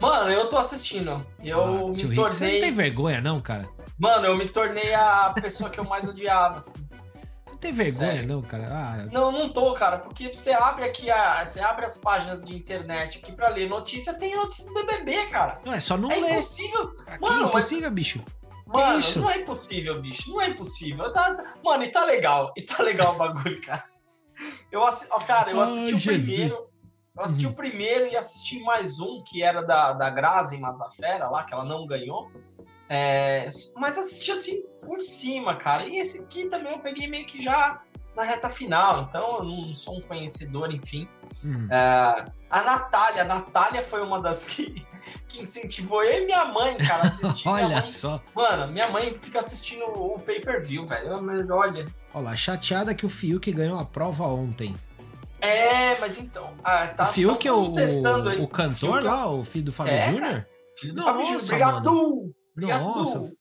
[0.00, 1.24] Mano, eu tô assistindo.
[1.42, 2.16] Eu ah, me tornei.
[2.16, 3.68] Você não tem vergonha, não, cara?
[3.98, 6.74] Mano, eu me tornei a pessoa que eu mais odiava, assim.
[7.46, 8.28] Não tem vergonha, Sério?
[8.28, 8.68] não, cara?
[8.70, 11.44] Ah, não, não tô, cara, porque você abre aqui a.
[11.44, 15.60] Você abre as páginas de internet aqui pra ler notícia, tem notícia do BBB, cara.
[15.64, 16.30] Não, é só não é ler.
[16.32, 16.94] Impossível.
[17.06, 17.94] Aqui Mano, é impossível, mas...
[17.94, 18.24] bicho.
[18.66, 20.30] Mano, não é impossível, bicho.
[20.30, 21.12] Não é impossível.
[21.12, 21.54] Tá, tá...
[21.62, 22.52] Mano, e tá legal.
[22.56, 23.84] E tá legal o bagulho, cara.
[24.72, 25.08] Eu assi...
[25.26, 26.24] Cara, eu assisti Ai, o Jesus.
[26.24, 26.73] primeiro.
[27.16, 27.52] Eu assisti uhum.
[27.52, 31.64] o primeiro e assisti mais um, que era da, da Grazi Mazafera lá, que ela
[31.64, 32.28] não ganhou.
[32.88, 35.86] É, mas assisti assim por cima, cara.
[35.88, 37.80] E esse aqui também eu peguei meio que já
[38.16, 41.08] na reta final, então eu não sou um conhecedor, enfim.
[41.42, 41.68] Uhum.
[41.70, 44.84] É, a Natália, a Natália foi uma das que,
[45.28, 47.46] que incentivou eu e minha mãe, cara, a assistir.
[47.48, 48.20] olha mãe, só.
[48.34, 51.10] Mano, minha mãe fica assistindo o pay-per-view, velho.
[51.52, 51.86] Olha.
[52.12, 54.74] Olha, chateada que o Fiuk ganhou a prova ontem.
[55.44, 56.54] É, mas então.
[56.62, 59.72] Ah, tá, o Fiuk é o, o, o cantor Fiuk, é lá, o filho do
[59.72, 60.46] Fábio é, Júnior?
[60.78, 61.42] Filho do Nossa, Fábio Júnior.
[61.44, 62.34] Obrigado!
[62.52, 62.84] Obrigado!
[62.84, 63.32] Nossa.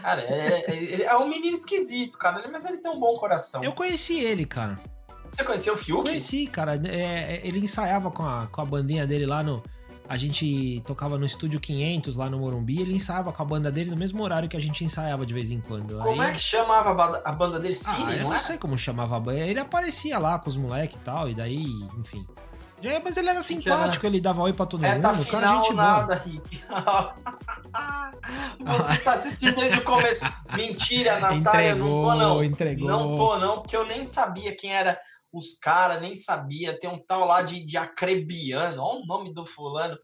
[0.00, 3.62] Cara, é, é, é, um menino esquisito, cara, mas ele tem um bom coração.
[3.62, 4.76] Eu conheci ele, cara.
[5.30, 6.02] Você conheceu o Fiuk?
[6.02, 6.80] Conheci, cara.
[6.86, 9.62] É, é, ele ensaiava com a, com a bandinha dele lá no,
[10.08, 13.90] a gente tocava no estúdio 500 lá no Morumbi, ele ensaiava com a banda dele
[13.90, 15.98] no mesmo horário que a gente ensaiava de vez em quando.
[15.98, 16.30] Como Aí...
[16.30, 17.74] é que chamava a banda dele?
[17.74, 19.40] Siri, ah, eu não, sei como chamava a banda.
[19.40, 21.64] Ele aparecia lá com os moleques e tal, e daí,
[21.98, 22.26] enfim.
[23.04, 25.02] Mas ele era simpático, ele dava oi pra todo é, mundo.
[25.02, 26.64] Tá final, cara, gente nada, Rick.
[28.58, 30.24] Você tá assistindo desde o começo.
[30.54, 32.44] Mentira, Natália, entregou, não tô não.
[32.44, 32.88] Entregou.
[32.88, 34.98] Não tô não, porque eu nem sabia quem era
[35.32, 36.78] os caras, nem sabia.
[36.78, 39.98] Tem um tal lá de, de Acrebiano, olha o nome do fulano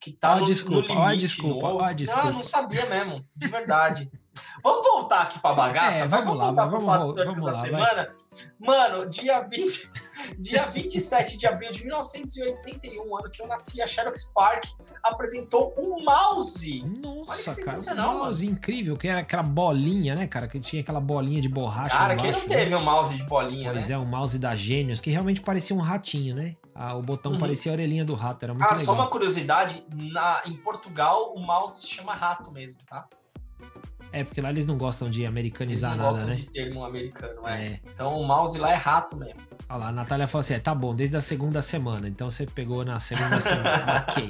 [0.00, 1.12] que tá oh, no, desculpa, no limite.
[1.12, 2.24] Oh, desculpa, oh, desculpa.
[2.24, 4.10] Não, não sabia mesmo, de verdade.
[4.62, 5.98] Vamos voltar aqui pra bagaça?
[5.98, 7.94] É, vamos, vamos lá, voltar vamos, fatos históricos da lá, semana?
[7.94, 8.50] Vai.
[8.60, 9.90] Mano, dia 20,
[10.38, 14.64] dia 27 de abril de 1981, ano que eu nasci, a Xerox Park
[15.02, 16.82] apresentou um mouse.
[17.00, 18.56] Nossa, Olha que sensacional, um mouse mano.
[18.56, 20.46] incrível, que era aquela bolinha, né, cara?
[20.46, 21.96] Que tinha aquela bolinha de borracha.
[21.96, 22.76] Cara, quem não teve né?
[22.76, 23.94] um mouse de bolinha, pois né?
[23.94, 26.56] é, um mouse da Gênios, que realmente parecia um ratinho, né?
[26.74, 27.40] Ah, o botão uhum.
[27.40, 28.84] parecia a orelhinha do rato, era muito ah, legal.
[28.84, 33.06] só uma curiosidade, na, em Portugal o mouse se chama rato mesmo, tá?
[34.12, 36.34] É, porque lá eles não gostam de americanizar eles não nada, né?
[36.34, 37.64] de termo americano, é.
[37.64, 37.80] é.
[37.94, 39.40] Então o mouse lá é rato mesmo.
[39.68, 42.08] Olha lá, a Natália falou assim: é, tá bom, desde a segunda semana.
[42.08, 44.04] Então você pegou na segunda semana.
[44.08, 44.28] ok.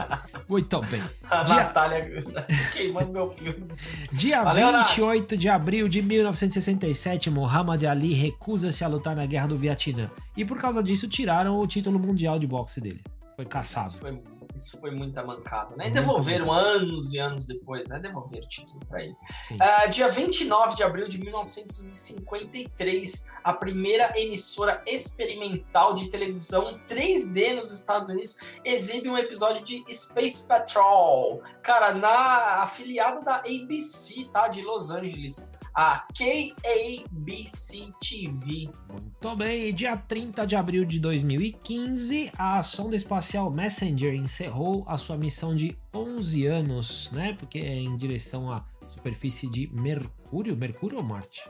[0.49, 1.03] Muito bem.
[1.31, 1.57] A Dia...
[1.57, 2.23] Natália
[2.75, 3.67] queimando meu filme.
[4.13, 5.41] Dia Valeu, 28 Nath.
[5.41, 10.11] de abril de 1967, Muhammad Ali recusa-se a lutar na guerra do Vietnã.
[10.37, 13.01] E por causa disso, tiraram o título mundial de boxe dele.
[13.35, 13.89] Foi caçado.
[13.89, 14.13] Isso foi
[14.61, 15.89] isso foi muita mancada, né?
[15.89, 17.99] E devolveram anos e anos depois, né?
[17.99, 19.17] Devolveram o título para ele.
[19.53, 27.73] Uh, dia 29 de abril de 1953, a primeira emissora experimental de televisão 3D nos
[27.73, 31.43] Estados Unidos exibe um episódio de Space Patrol.
[31.63, 34.49] Cara, na afiliada da ABC, tá?
[34.49, 38.71] De Los Angeles a KABC TV.
[38.89, 45.17] Muito bem, dia 30 de abril de 2015, a sonda espacial Messenger encerrou a sua
[45.17, 47.35] missão de 11 anos, né?
[47.39, 51.49] Porque é em direção à superfície de Mercúrio, Mercúrio ou Marte?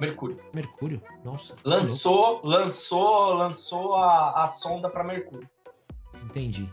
[0.00, 0.36] Mercúrio.
[0.52, 1.54] Mercúrio, nossa.
[1.64, 5.48] Lançou, lançou, lançou a, a sonda para Mercúrio.
[6.24, 6.68] Entendi.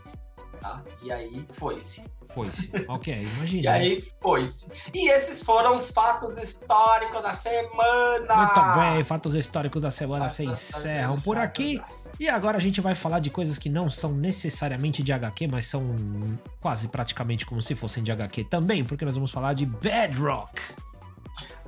[0.60, 0.82] Tá?
[1.02, 2.04] E aí foi-se.
[2.34, 2.70] Foi-se.
[2.88, 3.62] ok, imagina.
[3.62, 4.72] e aí foi-se.
[4.92, 8.36] E esses foram os fatos históricos da semana.
[8.36, 11.80] Muito bem, fatos históricos da semana se encerram por aqui.
[12.18, 15.64] E agora a gente vai falar de coisas que não são necessariamente de HQ, mas
[15.64, 15.96] são
[16.60, 20.60] quase praticamente como se fossem de HQ também, porque nós vamos falar de Bedrock.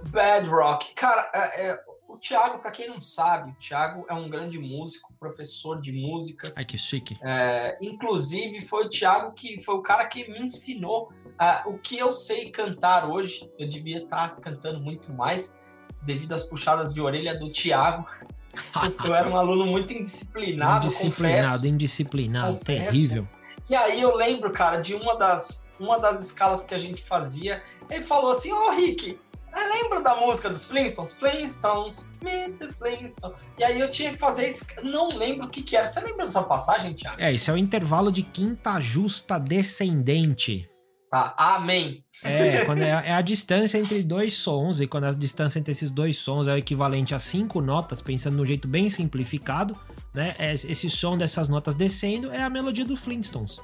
[0.08, 0.92] Bedrock.
[0.94, 1.80] Cara, é, é,
[2.12, 6.52] o Thiago, para quem não sabe, o Thiago é um grande músico, professor de música.
[6.54, 7.18] Ai, que chique.
[7.22, 11.10] É, inclusive, foi o Thiago que foi o cara que me ensinou
[11.40, 13.50] uh, o que eu sei cantar hoje.
[13.58, 15.62] Eu devia estar tá cantando muito mais,
[16.02, 18.06] devido às puxadas de orelha do Thiago.
[19.06, 21.66] eu era um aluno muito indisciplinado, indisciplinado, confesso.
[21.66, 22.84] Indisciplinado, confesso.
[22.90, 23.28] terrível.
[23.70, 27.62] E aí eu lembro, cara, de uma das, uma das escalas que a gente fazia.
[27.88, 29.18] Ele falou assim: Ô, oh, Rick,
[29.54, 31.14] eu lembro da música dos Flintstones?
[31.14, 33.16] Flintstones, Flintstones.
[33.58, 34.66] E aí eu tinha que fazer isso.
[34.82, 35.86] Não lembro o que, que era.
[35.86, 37.20] Você lembra dessa passagem, Thiago?
[37.20, 40.68] É, isso é o intervalo de quinta justa descendente.
[41.10, 42.02] Tá, amém.
[42.24, 45.90] É, quando é, é, a distância entre dois sons, e quando a distância entre esses
[45.90, 49.78] dois sons é o equivalente a cinco notas, pensando no jeito bem simplificado,
[50.14, 50.34] né?
[50.38, 53.60] É, esse som dessas notas descendo é a melodia do Flintstones.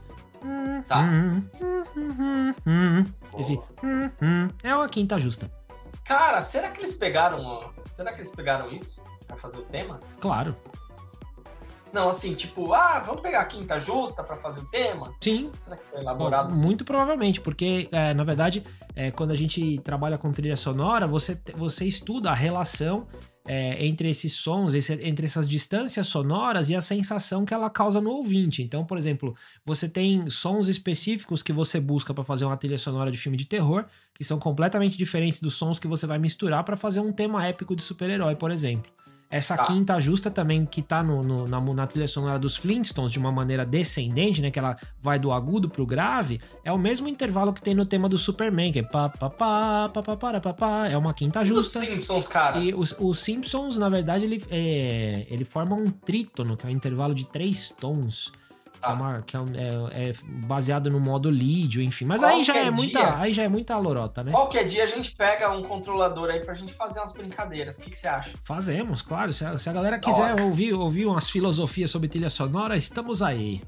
[0.86, 1.08] Tá.
[3.38, 3.58] Esse
[4.62, 5.50] é uma quinta justa.
[6.08, 7.70] Cara, será que eles pegaram.
[7.86, 10.00] Será que eles pegaram isso para fazer o tema?
[10.18, 10.56] Claro.
[11.92, 15.14] Não, assim, tipo, ah, vamos pegar a quinta justa para fazer o tema?
[15.22, 15.50] Sim.
[15.58, 16.64] Será que foi elaborado assim?
[16.64, 18.64] Muito provavelmente, porque, é, na verdade,
[18.96, 23.06] é, quando a gente trabalha com trilha sonora, você, você estuda a relação
[23.48, 27.98] é, entre esses sons, esse, entre essas distâncias sonoras e a sensação que ela causa
[27.98, 28.62] no ouvinte.
[28.62, 29.34] Então, por exemplo,
[29.64, 33.46] você tem sons específicos que você busca para fazer uma trilha sonora de filme de
[33.46, 37.46] terror, que são completamente diferentes dos sons que você vai misturar para fazer um tema
[37.46, 38.92] épico de super-herói, por exemplo.
[39.30, 39.64] Essa tá.
[39.64, 43.30] quinta justa também, que tá no, no, na, na, trilha sonora dos Flintstones de uma
[43.30, 44.50] maneira descendente, né?
[44.50, 48.08] Que ela vai do agudo pro grave, é o mesmo intervalo que tem no tema
[48.08, 51.44] do Superman, que é pá, pá, pá, pá, pá, pá, pá, pá é uma quinta
[51.44, 51.78] justa.
[51.78, 52.58] Os Simpsons, cara.
[52.58, 56.72] E os, os Simpsons, na verdade, ele, é, ele forma um trítono, que é um
[56.72, 58.32] intervalo de três tons.
[58.80, 58.92] Ah.
[58.92, 60.14] Uma, que é, é, é,
[60.46, 62.04] baseado no modo lídio, enfim.
[62.04, 64.30] Mas aí já, é muita, aí já é muita lorota, né?
[64.30, 67.78] Qualquer dia a gente pega um controlador aí pra gente fazer umas brincadeiras.
[67.78, 68.30] O que, que você acha?
[68.44, 69.32] Fazemos, claro.
[69.32, 73.60] Se a, se a galera quiser ouvir, ouvir umas filosofias sobre trilha sonora, estamos aí.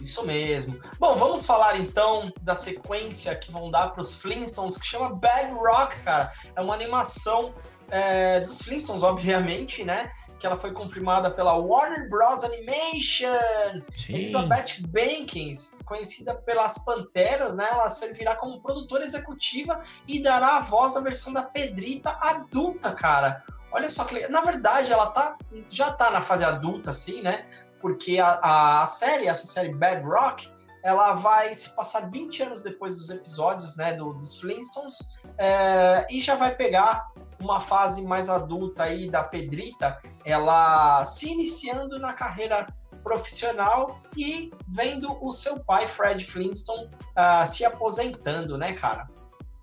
[0.00, 0.78] Isso mesmo.
[0.98, 5.52] Bom, vamos falar então da sequência que vão dar para os Flintstones, que chama Bad
[5.52, 6.32] Rock, cara.
[6.56, 7.54] É uma animação
[7.90, 10.10] é, dos Flintstones, obviamente, né?
[10.44, 12.44] Que ela foi confirmada pela Warner Bros.
[12.44, 13.80] Animation.
[13.96, 14.16] Sim.
[14.16, 17.66] Elizabeth Bankins, conhecida pelas Panteras, né?
[17.70, 23.42] Ela servirá como produtora executiva e dará a voz à versão da Pedrita adulta, cara.
[23.72, 24.30] Olha só que legal.
[24.30, 27.46] Na verdade, ela tá, já tá na fase adulta, assim, né?
[27.80, 32.98] Porque a, a série, essa série Bad Rock, ela vai se passar 20 anos depois
[32.98, 34.98] dos episódios, né, do, dos Flintstones,
[35.38, 37.10] é, e já vai pegar
[37.44, 42.66] uma fase mais adulta aí da Pedrita, ela se iniciando na carreira
[43.02, 49.06] profissional e vendo o seu pai, Fred Flintstone, uh, se aposentando, né, cara?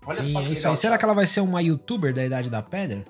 [0.06, 0.76] Olha Sim, só que isso legal, aí.
[0.76, 3.04] Será que ela vai ser uma youtuber da Idade da Pedra?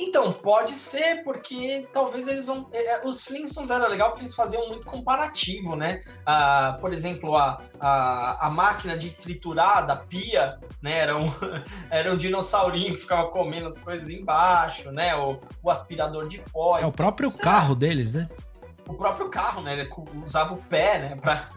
[0.00, 2.66] Então, pode ser, porque talvez eles vão.
[2.72, 6.00] É, é, os Flintstones era legal porque eles faziam muito comparativo, né?
[6.24, 10.98] Ah, por exemplo, a, a, a máquina de triturar da pia, né?
[10.98, 11.26] Era um,
[11.90, 15.14] era um dinossaurinho que ficava comendo as coisas embaixo, né?
[15.16, 16.78] O, o aspirador de pó.
[16.78, 18.28] É o próprio carro deles, né?
[18.90, 19.78] O próprio carro, né?
[19.78, 19.88] Ele
[20.24, 21.16] usava o pé, né?
[21.20, 21.48] Pra,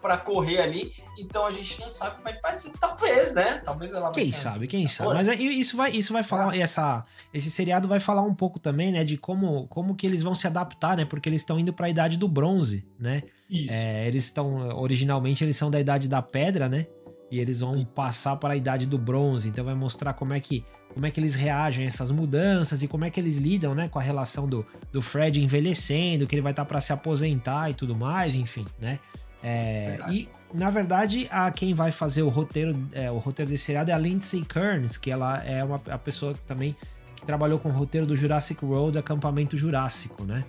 [0.00, 0.92] pra correr ali.
[1.18, 2.72] Então a gente não sabe como é que vai ser.
[2.78, 3.60] Talvez, né?
[3.64, 5.14] Talvez ela vai Quem sabe, quem sabe.
[5.14, 6.56] Mas isso vai, isso vai falar, ah.
[6.56, 9.02] essa, esse seriado vai falar um pouco também, né?
[9.02, 11.04] De como, como que eles vão se adaptar, né?
[11.04, 13.22] Porque eles estão indo para a idade do bronze, né?
[13.48, 13.86] Isso.
[13.86, 16.86] É, eles estão, originalmente, eles são da idade da pedra, né?
[17.30, 19.48] E eles vão passar para a idade do bronze.
[19.48, 20.64] Então vai mostrar como é que
[20.94, 23.88] como é que eles reagem a essas mudanças e como é que eles lidam, né,
[23.88, 27.68] com a relação do, do Fred envelhecendo, que ele vai estar tá para se aposentar
[27.68, 29.00] e tudo mais, enfim, né?
[29.42, 33.90] É, e na verdade a quem vai fazer o roteiro, é, o roteiro desse seriado
[33.90, 36.74] é a Lindsay Kearns, que ela é uma a pessoa que também
[37.14, 40.42] que trabalhou com o roteiro do Jurassic World, Acampamento Jurássico, né?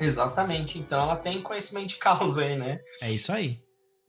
[0.00, 0.80] Exatamente.
[0.80, 2.80] Então ela tem conhecimento de causa aí, né?
[3.00, 3.60] É isso aí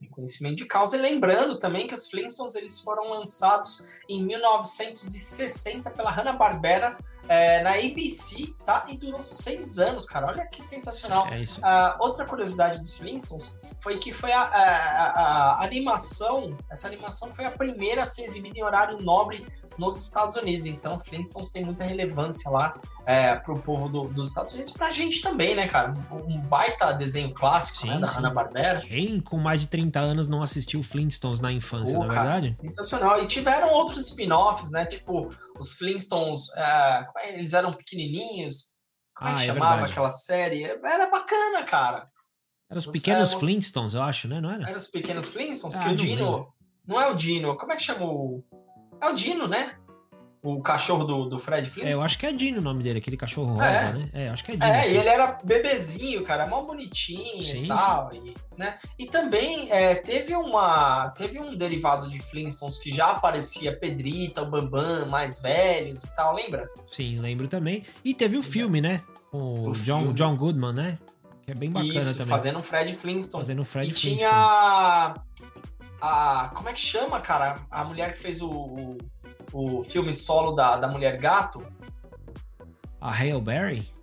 [0.10, 0.98] conhecimento de causa.
[0.98, 6.98] E lembrando também que os Flintstones eles foram lançados em 1960 pela Hanna-Barbera
[7.28, 8.86] é, na ABC, tá?
[8.88, 10.28] E durou seis anos, cara.
[10.28, 11.28] Olha que sensacional.
[11.28, 11.60] É isso.
[11.60, 17.34] Uh, outra curiosidade dos Flintstones foi que foi a, a, a, a, animação, essa animação
[17.34, 19.46] foi a primeira a ser exibida em horário nobre
[19.78, 20.66] nos Estados Unidos.
[20.66, 25.22] Então, Flintstones tem muita relevância lá é, pro povo do, dos Estados Unidos, pra gente
[25.22, 25.94] também, né, cara?
[26.12, 28.82] Um baita desenho clássico, sim, né, da Hanna-Barbera.
[28.82, 32.58] Quem com mais de 30 anos não assistiu Flintstones na infância, Pô, na é verdade?
[32.60, 33.24] Sensacional.
[33.24, 38.74] E tiveram outros spin-offs, né, tipo os Flintstones, é, é eles eram pequenininhos.
[39.16, 39.92] Como é ah, é que chamava verdade.
[39.92, 40.64] aquela série?
[40.64, 42.10] Era bacana, cara.
[42.70, 44.42] Eram os pequenos Flintstones, eu acho, né?
[44.42, 44.64] Não era?
[44.64, 46.26] Eram os pequenos Flintstones, ah, que o Dino...
[46.26, 46.56] Lembro.
[46.88, 48.46] Não é o Dino, como é que chamou?
[49.02, 49.76] É o Dino, né?
[50.46, 51.92] O cachorro do, do Fred Flintstone?
[51.92, 53.94] É, eu acho que é Dino o nome dele, aquele cachorro rosa, é.
[53.94, 54.10] né?
[54.14, 54.72] É, acho que é Dino.
[54.72, 58.14] É, e ele era bebezinho, cara, mó bonitinho sim, e tal.
[58.14, 58.78] E, né?
[59.00, 61.10] e também é, teve uma.
[61.18, 66.36] Teve um derivado de Flintstones que já aparecia Pedrita, o Bambam, mais velhos e tal,
[66.36, 66.70] lembra?
[66.92, 67.82] Sim, lembro também.
[68.04, 69.02] E teve o filme, né?
[69.32, 70.14] Com o, o John, filme.
[70.14, 71.00] John Goodman, né?
[71.42, 72.30] Que é bem bacana Isso, também.
[72.30, 73.44] Fazendo um Fred Flintstone.
[73.44, 74.18] Fazendo um Fred e Flintstone.
[74.18, 75.14] tinha
[76.06, 76.50] a.
[76.50, 77.60] Como é que chama, cara?
[77.70, 78.98] A mulher que fez o, o,
[79.54, 81.66] o filme solo da, da Mulher Gato.
[83.02, 83.96] A Hale Berry?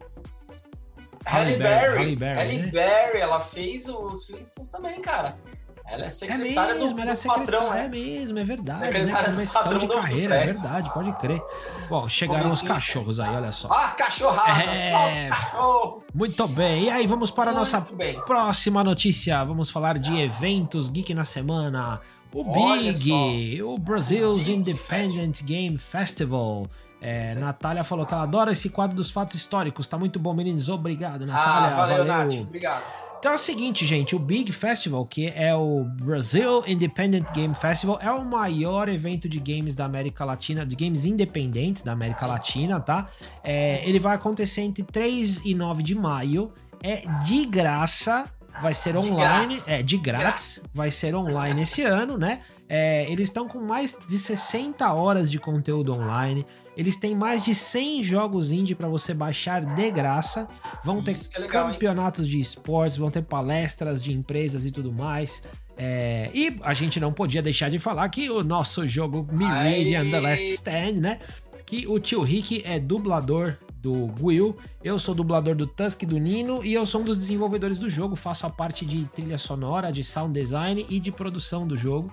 [1.25, 1.97] Halle Berry.
[1.97, 2.71] Halle Berry, Halle né?
[2.71, 5.39] Berry, ela fez os Flintstones também, cara.
[5.87, 7.85] Ela é secretária é mesmo, do, ela é do patrão, é.
[7.85, 8.99] É mesmo, é verdade.
[9.01, 9.24] Né?
[9.24, 11.43] Começão de carreira, é verdade, pode crer.
[11.89, 13.68] Bom, chegaram os cachorros aí, olha só.
[13.70, 15.26] Ah, cachorrada, é...
[15.28, 16.03] cachorro!
[16.14, 18.20] Muito bem, e aí vamos para a nossa bem.
[18.22, 19.43] próxima notícia.
[19.45, 22.01] Vamos falar de eventos Geek na semana.
[22.35, 26.66] O Big, o Brazil's Independent Game Festival.
[26.99, 29.87] É, Natália falou que ela adora esse quadro dos fatos históricos.
[29.87, 30.68] Tá muito bom, meninos.
[30.68, 31.68] Obrigado, Natália.
[31.68, 32.05] Ah, valeu, valeu.
[32.07, 32.41] Nath.
[32.41, 33.12] Obrigado.
[33.23, 37.97] Então é o seguinte, gente, o Big Festival, que é o Brazil Independent Game Festival,
[38.03, 42.81] é o maior evento de games da América Latina, de games independentes da América Latina,
[42.81, 43.07] tá?
[43.45, 46.53] É, ele vai acontecer entre 3 e 9 de maio.
[46.83, 48.29] É de graça,
[48.61, 52.41] vai ser online, é de grátis, vai ser online esse ano, né?
[52.75, 56.47] É, eles estão com mais de 60 horas de conteúdo online.
[56.75, 60.49] Eles têm mais de 100 jogos indie para você baixar de graça.
[60.83, 62.33] Vão ter é legal, campeonatos hein?
[62.33, 65.43] de esportes, vão ter palestras de empresas e tudo mais.
[65.77, 70.20] É, e a gente não podia deixar de falar que o nosso jogo Meridian The
[70.20, 71.18] Last Stand, né?
[71.66, 76.16] Que o tio Rick é dublador do Will, eu sou dublador do Tusk e do
[76.16, 79.93] Nino e eu sou um dos desenvolvedores do jogo, faço a parte de trilha sonora,
[79.93, 82.11] de sound design e de produção do jogo.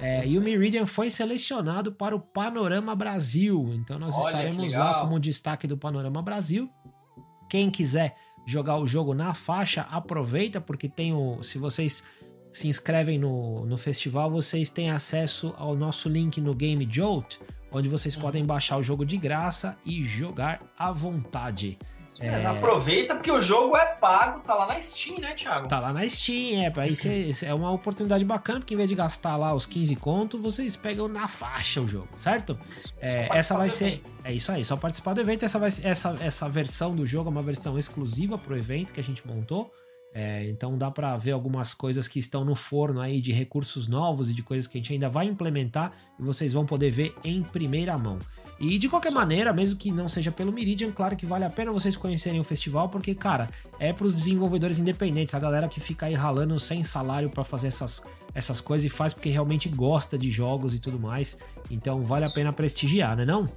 [0.00, 3.72] É, e o Meridian foi selecionado para o Panorama Brasil.
[3.74, 6.68] Então nós Olha, estaremos lá como destaque do Panorama Brasil.
[7.48, 8.16] Quem quiser
[8.46, 11.42] jogar o jogo na faixa, aproveita, porque tem o.
[11.42, 12.02] Se vocês
[12.52, 17.38] se inscrevem no, no festival, vocês têm acesso ao nosso link no Game Jolt,
[17.70, 18.22] onde vocês uhum.
[18.22, 21.78] podem baixar o jogo de graça e jogar à vontade.
[22.20, 22.44] É...
[22.46, 25.68] Aproveita porque o jogo é pago, tá lá na Steam, né, Thiago?
[25.68, 26.72] Tá lá na Steam, é.
[26.76, 30.40] Aí cê, é uma oportunidade bacana, porque em vez de gastar lá os 15 contos,
[30.40, 32.58] vocês pegam na faixa o jogo, certo?
[33.00, 33.86] é, essa vai ser.
[33.86, 34.10] Evento.
[34.24, 35.44] É isso aí, só participar do evento.
[35.44, 39.04] Essa, vai, essa, essa versão do jogo é uma versão exclusiva pro evento que a
[39.04, 39.72] gente montou.
[40.14, 44.30] É, então dá para ver algumas coisas que estão no forno aí de recursos novos
[44.30, 47.42] e de coisas que a gente ainda vai implementar e vocês vão poder ver em
[47.42, 48.18] primeira mão.
[48.62, 49.16] E de qualquer Só.
[49.16, 52.44] maneira, mesmo que não seja pelo Meridian, claro que vale a pena vocês conhecerem o
[52.44, 56.84] festival, porque, cara, é para os desenvolvedores independentes, a galera que fica aí ralando sem
[56.84, 60.96] salário para fazer essas, essas coisas e faz porque realmente gosta de jogos e tudo
[60.96, 61.36] mais.
[61.68, 63.48] Então vale a pena prestigiar, né não?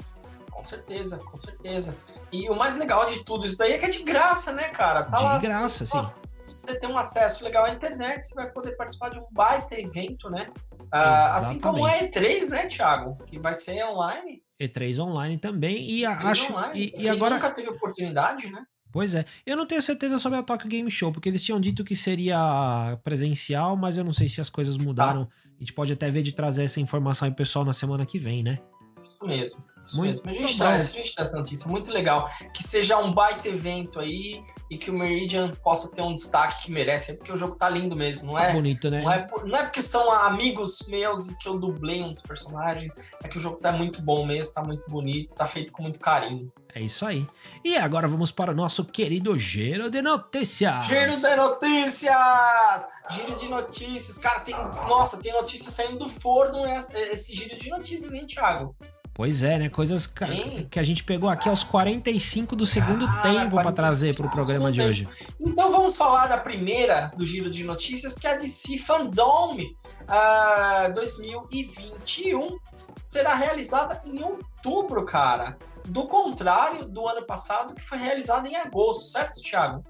[0.50, 1.96] Com certeza, com certeza.
[2.32, 5.04] E o mais legal de tudo isso daí é que é de graça, né, cara?
[5.04, 6.10] Tá de lá, graça, sim.
[6.42, 10.32] Você tem um acesso legal à internet, você vai poder participar de um baita evento,
[10.32, 10.50] né?
[10.92, 13.18] Ah, assim como a E3, né, Thiago?
[13.26, 14.45] Que vai ser online.
[14.62, 15.90] E3 online também.
[15.90, 16.54] E E3 acho.
[16.54, 16.94] Online.
[16.96, 17.36] E, e agora.
[17.36, 18.66] nunca teve oportunidade, né?
[18.92, 19.26] Pois é.
[19.46, 22.98] Eu não tenho certeza sobre a Tokyo Game Show, porque eles tinham dito que seria
[23.04, 25.26] presencial, mas eu não sei se as coisas mudaram.
[25.26, 25.32] Tá.
[25.58, 28.42] A gente pode até ver de trazer essa informação aí pessoal na semana que vem,
[28.42, 28.60] né?
[29.02, 29.64] Isso mesmo.
[29.96, 30.30] Muito mesmo.
[30.30, 31.70] A gente, traz, a gente traz essa notícia.
[31.70, 32.30] Muito legal.
[32.54, 36.72] Que seja um baita evento aí e que o Meridian possa ter um destaque que
[36.72, 38.48] merece, porque o jogo tá lindo mesmo, não tá é?
[38.48, 39.02] Tá bonito, né?
[39.02, 42.96] Não é, não é porque são amigos meus e que eu dublei um dos personagens,
[43.24, 46.00] é que o jogo tá muito bom mesmo, tá muito bonito, tá feito com muito
[46.00, 46.52] carinho.
[46.74, 47.26] É isso aí.
[47.64, 50.86] E agora vamos para o nosso querido Giro de Notícias.
[50.86, 52.88] Giro de Notícias!
[53.12, 54.18] Giro de Notícias.
[54.18, 54.56] Cara, tem.
[54.56, 58.76] Nossa, tem notícias saindo do forno esse giro de notícias, hein, Thiago?
[59.16, 59.70] Pois é, né?
[59.70, 64.28] Coisas que a gente pegou aqui aos 45 do segundo ah, tempo para trazer para
[64.28, 65.08] o programa de hoje.
[65.40, 70.94] Então vamos falar da primeira do giro de notícias, que é a DC Fandom uh,
[70.94, 72.58] 2021.
[73.02, 75.58] Será realizada em outubro, cara.
[75.88, 79.82] Do contrário do ano passado, que foi realizada em agosto, certo, Thiago?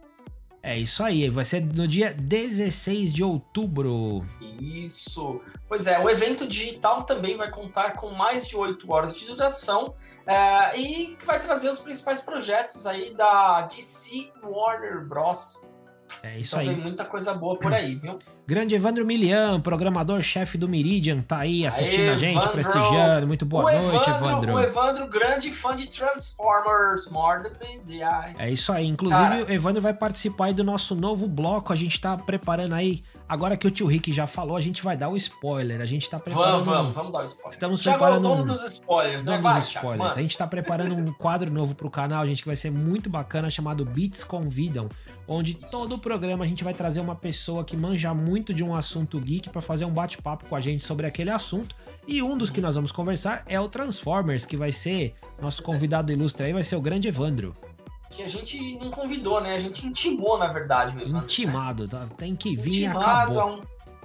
[0.65, 4.25] É isso aí, vai ser no dia 16 de outubro.
[4.59, 5.39] Isso.
[5.69, 9.93] Pois é, o evento digital também vai contar com mais de 8 horas de duração
[10.25, 15.63] é, e vai trazer os principais projetos aí da DC Warner Bros.
[16.23, 16.75] É isso então, aí.
[16.75, 18.17] Tem muita coisa boa por aí, viu?
[18.47, 22.51] Grande Evandro Milian, programador-chefe do Meridian, tá aí assistindo Aê, a gente, Evandro.
[22.51, 23.27] prestigiando.
[23.27, 24.53] Muito boa o noite, Evandro, Evandro.
[24.53, 28.35] O Evandro, grande fã de Transformers, More Than the Eye.
[28.37, 28.85] É isso aí.
[28.85, 29.45] Inclusive, Cara.
[29.45, 31.73] o Evandro vai participar aí do nosso novo bloco.
[31.73, 33.03] A gente tá preparando aí.
[33.27, 35.81] Agora que o tio Rick já falou, a gente vai dar o spoiler.
[35.81, 36.51] A gente tá preparando.
[36.51, 37.51] Vamos, vamos, vamos dar o spoiler.
[37.51, 38.25] Estamos Thiago preparando.
[38.27, 39.39] É o dono dos spoilers, né?
[39.39, 39.97] Vai, dos spoilers.
[39.97, 43.09] Thiago, a gente tá preparando um quadro novo pro canal, gente, que vai ser muito
[43.09, 44.87] bacana, chamado Beats Convidam,
[45.27, 48.75] onde todo o programa a gente vai trazer uma pessoa que manja muito de um
[48.75, 51.75] assunto Geek para fazer um bate-papo com a gente sobre aquele assunto.
[52.07, 56.11] E um dos que nós vamos conversar é o Transformers, que vai ser nosso convidado
[56.11, 57.55] ilustre aí, vai ser o grande Evandro.
[58.09, 59.55] Que a gente não convidou, né?
[59.55, 60.95] A gente intimou, na verdade.
[60.95, 61.03] Né?
[61.05, 62.07] Intimado, tá?
[62.17, 63.41] tem que vir Intimado, acabou.
[63.41, 63.61] É um,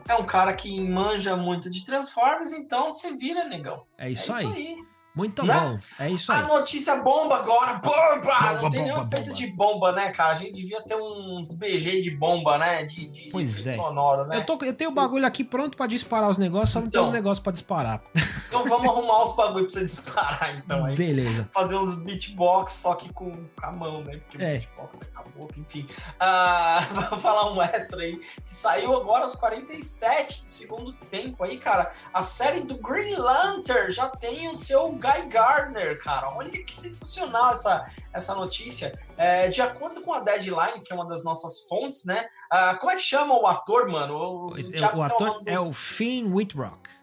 [0.08, 3.84] é um cara que manja muito de Transformers, então se vira, negão.
[3.96, 4.40] É isso, é aí.
[4.40, 4.89] isso aí.
[5.20, 5.54] Muito né?
[5.54, 5.78] bom.
[5.98, 6.38] É isso aí.
[6.38, 7.74] A notícia bomba agora.
[7.74, 8.20] Bomba!
[8.20, 10.32] Bomba não tem nenhum efeito de bomba, né, cara?
[10.32, 12.84] A gente devia ter uns BG de bomba, né?
[12.84, 13.70] De, de pois é.
[13.70, 14.38] sonoro, né?
[14.38, 17.02] Eu, tô, eu tenho o bagulho aqui pronto pra disparar os negócios, só não então,
[17.02, 18.02] tem os negócios pra disparar.
[18.50, 20.84] Então vamos arrumar os bagulhos pra você disparar, então.
[20.84, 20.96] Aí.
[20.96, 21.48] Beleza.
[21.52, 24.16] Fazer uns beatbox, só que com, com a mão, né?
[24.18, 24.46] Porque é.
[24.46, 25.86] o beatbox acabou, enfim.
[26.20, 31.56] Uh, vamos falar um extra aí, que saiu agora aos 47 do segundo tempo aí,
[31.56, 31.92] cara.
[32.12, 36.34] A série do Green Lantern já tem o seu Guy Gardner, cara.
[36.36, 38.98] Olha que sensacional essa, essa notícia.
[39.16, 42.26] É, de acordo com a Deadline, que é uma das nossas fontes, né?
[42.52, 44.14] Uh, como é que chama o ator, mano?
[44.14, 46.99] O, o, é, o ator é o Finn Whitrock.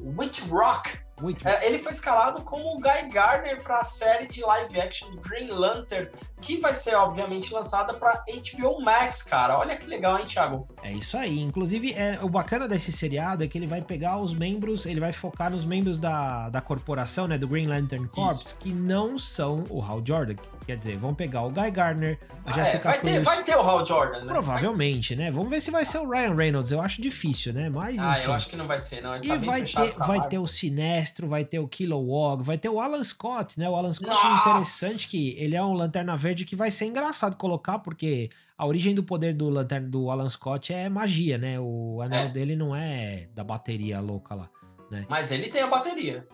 [0.00, 0.98] Whitrock.
[1.44, 5.50] É, ele foi escalado como o Guy Gardner para a série de live action Green
[5.50, 6.08] Lantern,
[6.40, 9.58] que vai ser, obviamente, lançada para HBO Max, cara.
[9.58, 10.66] Olha que legal, hein, Thiago?
[10.82, 11.40] É isso aí.
[11.40, 15.12] Inclusive, é, o bacana desse seriado é que ele vai pegar os membros, ele vai
[15.12, 18.56] focar nos membros da, da corporação, né, do Green Lantern Corps, isso.
[18.58, 20.34] que não são o Hal Jordan.
[20.66, 23.14] Quer dizer, vão pegar o Guy Gardner, a ah, Jessica é, vai Cruz.
[23.14, 24.26] Ter, vai ter o Hal Jordan, né?
[24.26, 25.30] Provavelmente, né?
[25.30, 26.70] Vamos ver se vai ser o Ryan Reynolds.
[26.70, 27.68] Eu acho difícil, né?
[27.68, 28.26] Mas, ah, enfim.
[28.26, 29.16] eu acho que não vai ser, não.
[29.16, 32.68] Ele e tá vai, ter, vai ter o Sinestro, vai ter o Kilowog, vai ter
[32.68, 33.68] o Alan Scott, né?
[33.68, 34.28] O Alan Scott Nossa!
[34.28, 38.66] é interessante que ele é um Lanterna Verde que vai ser engraçado colocar, porque a
[38.66, 41.58] origem do poder do Lanterna do Alan Scott é magia, né?
[41.58, 42.28] O anel é.
[42.28, 44.50] dele não é da bateria louca lá.
[44.90, 45.06] Né?
[45.08, 46.26] Mas ele tem a bateria.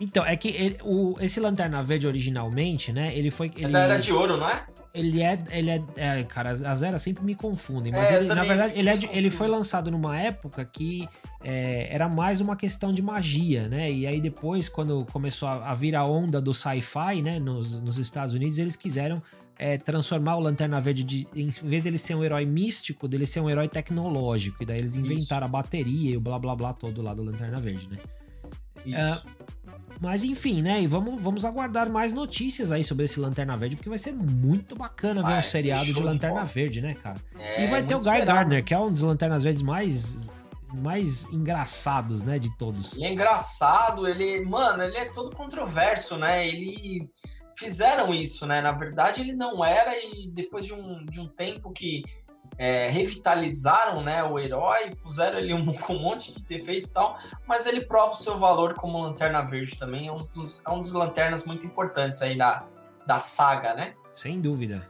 [0.00, 3.16] Então, é que ele, o, esse Lanterna Verde originalmente, né?
[3.16, 3.52] Ele foi.
[3.54, 4.66] Ele, é Era de Ouro, não é?
[4.92, 5.40] Ele é.
[5.50, 7.92] Ele é, é cara, as eras sempre me confundem.
[7.92, 11.08] Mas é, ele, na verdade, ele, é, ele foi lançado numa época que
[11.44, 13.88] é, era mais uma questão de magia, né?
[13.88, 17.38] E aí depois, quando começou a, a vir a onda do sci-fi, né?
[17.38, 19.22] Nos, nos Estados Unidos, eles quiseram
[19.58, 23.40] é, transformar o Lanterna Verde, de, em vez dele ser um herói místico, dele ser
[23.40, 24.62] um herói tecnológico.
[24.62, 25.56] E daí eles inventaram Isso.
[25.56, 27.98] a bateria e o blá blá blá todo lá do Lanterna Verde, né?
[28.86, 29.26] Isso.
[29.26, 29.58] Uh,
[30.00, 30.80] mas enfim, né?
[30.80, 34.76] E vamos, vamos aguardar mais notícias aí sobre esse Lanterna Verde, porque vai ser muito
[34.76, 37.20] bacana vai ver um seriado de Lanterna de Verde, né, cara?
[37.38, 38.26] É, e vai ter o Guy esperado.
[38.26, 40.16] Gardner, que é um dos Lanternas Verdes mais
[40.76, 42.92] mais engraçados, né, de todos.
[42.92, 46.46] Ele é engraçado, ele, mano, ele é todo controverso, né?
[46.46, 47.10] Ele
[47.58, 48.60] fizeram isso, né?
[48.60, 52.04] Na verdade, ele não era e depois de um, de um tempo que
[52.56, 57.18] é, revitalizaram né, o herói, puseram ele um, com um monte de defeitos e tal,
[57.46, 60.06] mas ele prova o seu valor como Lanterna Verde também.
[60.06, 62.64] É um dos, é um dos lanternas muito importantes aí da,
[63.06, 63.94] da saga, né?
[64.14, 64.88] Sem dúvida.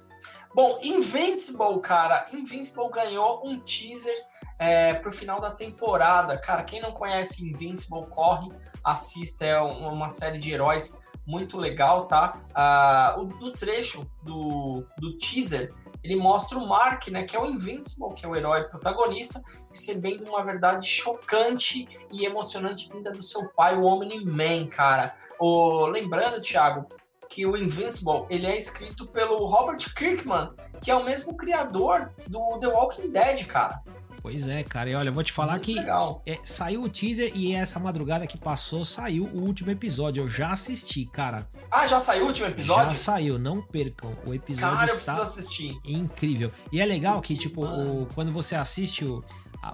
[0.55, 4.15] Bom, Invincible, cara, Invincible ganhou um teaser
[4.59, 6.37] é, pro final da temporada.
[6.37, 8.49] Cara, quem não conhece Invincible, corre,
[8.83, 10.99] assista, é uma série de heróis
[11.29, 12.41] muito legal, tá?
[12.55, 15.69] Ah, o, no trecho do, do teaser,
[16.03, 20.27] ele mostra o Mark, né, que é o Invincible, que é o herói protagonista, recebendo
[20.27, 25.15] uma verdade chocante e emocionante vinda do seu pai, o Omni-Man, cara.
[25.39, 26.89] O, lembrando, Thiago,
[27.29, 30.51] que o Invincible ele é escrito pelo Robert Kirkman,
[30.81, 33.83] que é o mesmo criador do The Walking Dead, cara.
[34.21, 34.91] Pois é, cara.
[34.91, 38.27] E olha, eu vou te falar Muito que é, saiu o teaser e essa madrugada
[38.27, 40.25] que passou saiu o último episódio.
[40.25, 41.49] Eu já assisti, cara.
[41.71, 42.91] Ah, já saiu o último episódio?
[42.91, 44.17] Já saiu, não percam.
[44.27, 45.79] O episódio cara, eu preciso assistir.
[45.85, 46.51] incrível.
[46.73, 49.25] E é legal que, tipo, o, quando você assiste o,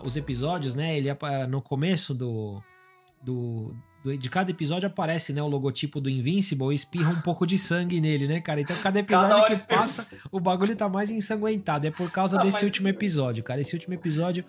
[0.04, 0.96] os episódios, né?
[0.96, 1.08] Ele
[1.48, 2.62] no começo do,
[3.22, 3.74] do
[4.04, 8.00] de cada episódio aparece, né, o logotipo do Invincible e espirra um pouco de sangue
[8.00, 8.60] nele, né, cara?
[8.60, 11.86] Então cada episódio cada que passa, o bagulho tá mais ensanguentado.
[11.86, 12.64] É por causa ah, desse mas...
[12.64, 13.60] último episódio, cara.
[13.60, 14.44] Esse último episódio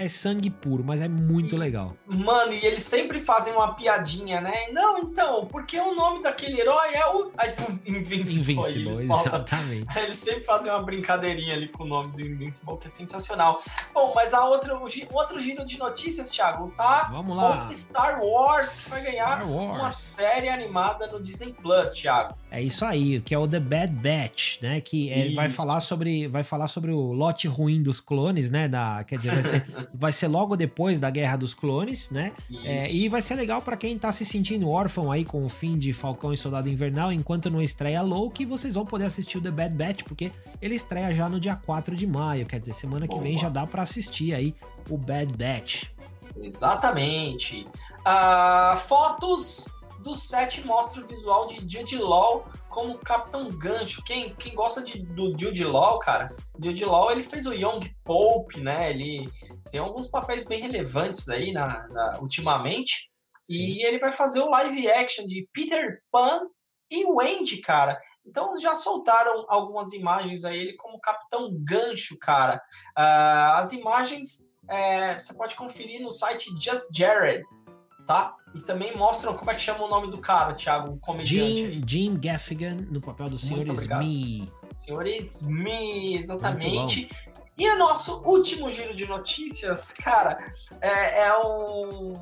[0.00, 1.94] é sangue puro, mas é muito e, legal.
[2.06, 4.54] Mano, e eles sempre fazem uma piadinha, né?
[4.72, 7.30] Não, então, porque o nome daquele herói é o.
[7.36, 8.54] Aí, pum, Invincible.
[8.54, 9.86] Invincible, exatamente.
[9.90, 13.60] Aí eles sempre fazem uma brincadeirinha ali com o nome do Invincible, que é sensacional.
[13.92, 17.10] Bom, mas a outra, o outro giro de notícias, Thiago, tá?
[17.12, 17.68] Vamos lá.
[17.68, 22.34] Star Wars, que vai ganhar uma série animada no Disney Plus, Thiago.
[22.50, 24.80] É isso aí, que é o The Bad Batch, né?
[24.80, 28.66] Que é, vai falar sobre vai falar sobre o lote ruim dos clones, né?
[28.66, 32.32] Da, quer dizer, vai ser, vai ser logo depois da Guerra dos Clones, né?
[32.64, 35.78] É, e vai ser legal para quem tá se sentindo órfão aí com o fim
[35.78, 39.50] de Falcão e Soldado Invernal, enquanto não estreia Loki, vocês vão poder assistir o The
[39.50, 40.30] Bad Batch, porque
[40.60, 43.22] ele estreia já no dia 4 de maio, quer dizer, semana que Boa.
[43.22, 44.54] vem já dá para assistir aí
[44.88, 45.84] o Bad Batch.
[46.40, 47.66] Exatamente.
[48.00, 54.02] Uh, fotos do set mostra o visual de Jude Law como Capitão Gancho.
[54.04, 58.60] Quem, quem gosta de, do Jude Law, cara, Jude Law ele fez o Young Pope,
[58.60, 58.90] né?
[58.90, 59.30] Ele
[59.70, 63.10] tem alguns papéis bem relevantes aí na, na ultimamente.
[63.48, 66.42] E ele vai fazer o live action de Peter Pan
[66.90, 68.00] e Wendy, cara.
[68.24, 72.62] Então já soltaram algumas imagens aí ele como Capitão Gancho, cara.
[72.96, 77.44] Uh, as imagens é, você pode conferir no site Just Jared
[78.10, 78.34] tá?
[78.54, 81.72] E também mostram como é que chama o nome do cara, Thiago, o comediante.
[81.72, 83.64] Jim, Jim Gaffigan, no papel do Sr.
[83.74, 84.48] Smee.
[84.72, 85.06] Sr.
[85.22, 87.08] Smee, exatamente.
[87.56, 92.14] E o nosso último giro de notícias, cara, é, é um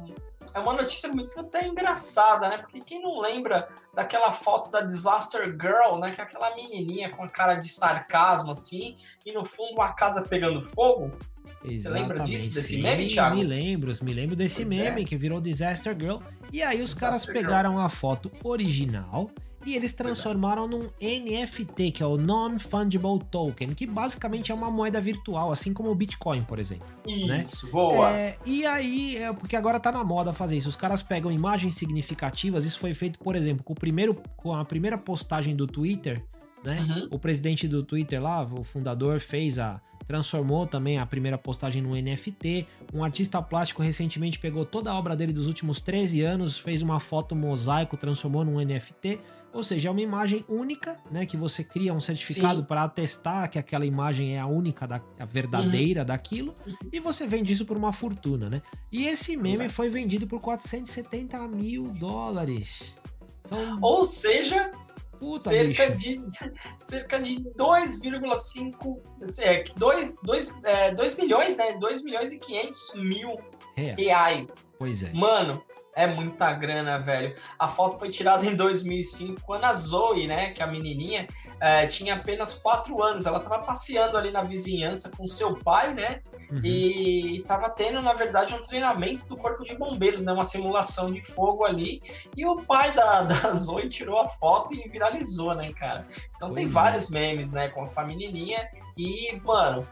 [0.55, 2.59] é uma notícia muito até engraçada, né?
[2.59, 6.13] Porque quem não lembra daquela foto da Disaster Girl, né?
[6.13, 10.23] Que é aquela menininha com a cara de sarcasmo, assim, e no fundo uma casa
[10.23, 11.13] pegando fogo.
[11.65, 11.79] Exatamente.
[11.79, 13.37] Você lembra disso, desse Sim, meme, Thiago?
[13.37, 15.05] Me lembro, me lembro desse pois meme é.
[15.05, 16.19] que virou Disaster Girl.
[16.53, 17.85] E aí os Disaster caras pegaram Girl.
[17.85, 19.31] a foto original
[19.67, 24.63] e eles transformaram num NFT, que é o Non-Fungible Token, que basicamente Isso.
[24.63, 26.87] é uma moeda virtual, assim como o Bitcoin, por exemplo.
[27.07, 27.39] Né?
[27.39, 27.73] Isso, né?
[27.73, 28.11] boa!
[28.11, 31.75] É, e aí, é, porque agora tá na moda fazer isso, os caras pegam imagens
[31.75, 36.23] significativas, isso foi feito, por exemplo, com, o primeiro, com a primeira postagem do Twitter,
[36.65, 36.81] né?
[36.81, 37.09] Uhum.
[37.13, 41.95] O presidente do Twitter lá, o fundador, fez a transformou também a primeira postagem no
[41.95, 42.67] NFT.
[42.95, 46.99] Um artista plástico recentemente pegou toda a obra dele dos últimos 13 anos, fez uma
[46.99, 49.21] foto mosaico, transformou num NFT.
[49.53, 51.27] Ou seja, é uma imagem única, né?
[51.27, 55.25] Que você cria um certificado para atestar que aquela imagem é a única, da, a
[55.25, 56.07] verdadeira uhum.
[56.07, 56.55] daquilo,
[56.93, 58.63] e você vende isso por uma fortuna, né?
[58.91, 59.71] E esse meme Exato.
[59.71, 62.97] foi vendido por 470 mil dólares.
[63.45, 63.79] São...
[63.81, 64.71] Ou seja,
[65.19, 66.21] Puta, cerca, de,
[66.81, 69.01] cerca de 2,5
[69.41, 71.73] é, 2, 2, é, 2 milhões, né?
[71.79, 73.35] 2 milhões e 500 mil
[73.77, 73.95] é.
[73.95, 74.77] reais.
[74.79, 75.13] Pois é.
[75.13, 75.63] Mano,
[75.99, 77.35] é muita grana, velho.
[77.59, 81.27] A foto foi tirada em 2005, quando a Zoe, né, que é a menininha,
[81.61, 83.27] é, tinha apenas 4 anos.
[83.27, 86.21] Ela tava passeando ali na vizinhança com seu pai, né?
[86.51, 86.61] Uhum.
[86.65, 90.33] E tava tendo, na verdade, um treinamento do Corpo de Bombeiros, né?
[90.33, 92.03] Uma simulação de fogo ali.
[92.37, 96.07] E o pai da, da Zoe tirou a foto e viralizou, né, cara?
[96.37, 96.69] Então pois tem é.
[96.69, 98.69] vários memes, né, com a menininha.
[98.97, 99.87] E, mano,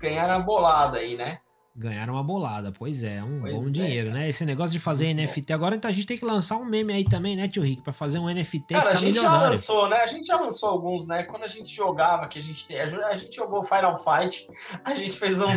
[0.00, 1.38] ganhar na bolada aí, né?
[1.76, 4.28] Ganharam uma bolada, pois é, um pois bom é, dinheiro, né?
[4.28, 5.46] Esse negócio de fazer Muito NFT.
[5.48, 5.54] Bom.
[5.54, 7.82] Agora então, a gente tem que lançar um meme aí também, né, tio Rick?
[7.82, 8.74] Pra fazer um NFT.
[8.74, 9.40] Cara, a gente milionário.
[9.40, 9.96] já lançou, né?
[9.96, 11.24] A gente já lançou alguns, né?
[11.24, 12.78] Quando a gente jogava, que a gente tem.
[12.78, 14.48] A gente jogou Final Fight,
[14.84, 15.50] a gente fez um.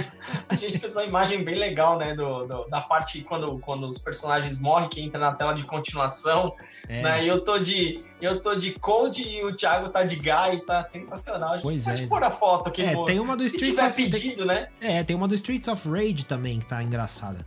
[0.49, 2.15] a gente fez uma imagem bem legal, né?
[2.15, 6.51] Do, do, da parte quando, quando os personagens morrem, que entra na tela de continuação.
[6.89, 7.03] É.
[7.03, 7.25] Né?
[7.25, 7.99] E eu tô de.
[8.19, 11.51] Eu tô de Code e o Thiago tá de Guy, tá sensacional.
[11.51, 12.07] A gente pois pode é.
[12.07, 13.05] pôr a foto aqui é, no.
[13.05, 13.95] Tem uma do Se tiver of...
[13.95, 14.69] pedido, né?
[14.81, 17.45] É, tem uma do Streets of Rage também que tá engraçada.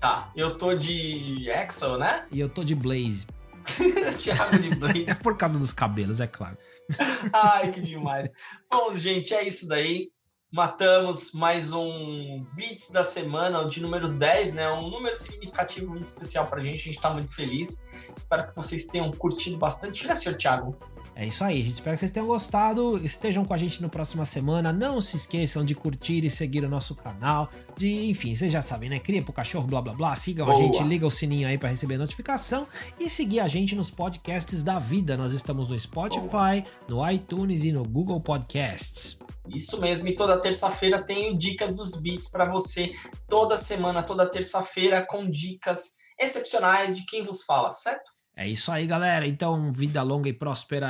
[0.00, 2.26] Tá, eu tô de Exo, né?
[2.30, 3.26] E eu tô de Blaze.
[4.18, 5.04] Thiago de Blaze.
[5.08, 6.58] É por causa dos cabelos, é claro.
[7.32, 8.32] Ai, que demais.
[8.70, 10.10] Bom, gente, é isso daí.
[10.52, 14.70] Matamos mais um Beats da semana, de número 10, né?
[14.70, 16.80] Um número significativo, muito especial pra gente.
[16.80, 17.82] A gente tá muito feliz.
[18.14, 20.06] Espero que vocês tenham curtido bastante.
[20.06, 20.76] Né, senhor Thiago?
[21.14, 21.74] É isso aí, gente.
[21.74, 22.98] Espero que vocês tenham gostado.
[23.04, 24.72] Estejam com a gente na próxima semana.
[24.72, 27.50] Não se esqueçam de curtir e seguir o nosso canal.
[27.76, 28.98] De, enfim, vocês já sabem, né?
[28.98, 30.16] Cria pro cachorro, blá blá blá.
[30.16, 30.58] Sigam Boa.
[30.58, 32.66] a gente, liga o sininho aí para receber notificação
[32.98, 35.16] e seguir a gente nos podcasts da vida.
[35.16, 37.06] Nós estamos no Spotify, Boa.
[37.06, 39.18] no iTunes e no Google Podcasts.
[39.48, 42.92] Isso mesmo, e toda terça-feira tenho dicas dos beats para você.
[43.28, 48.12] Toda semana, toda terça-feira, com dicas excepcionais de quem vos fala, certo?
[48.34, 49.26] É isso aí, galera.
[49.26, 50.88] Então, vida longa e próspera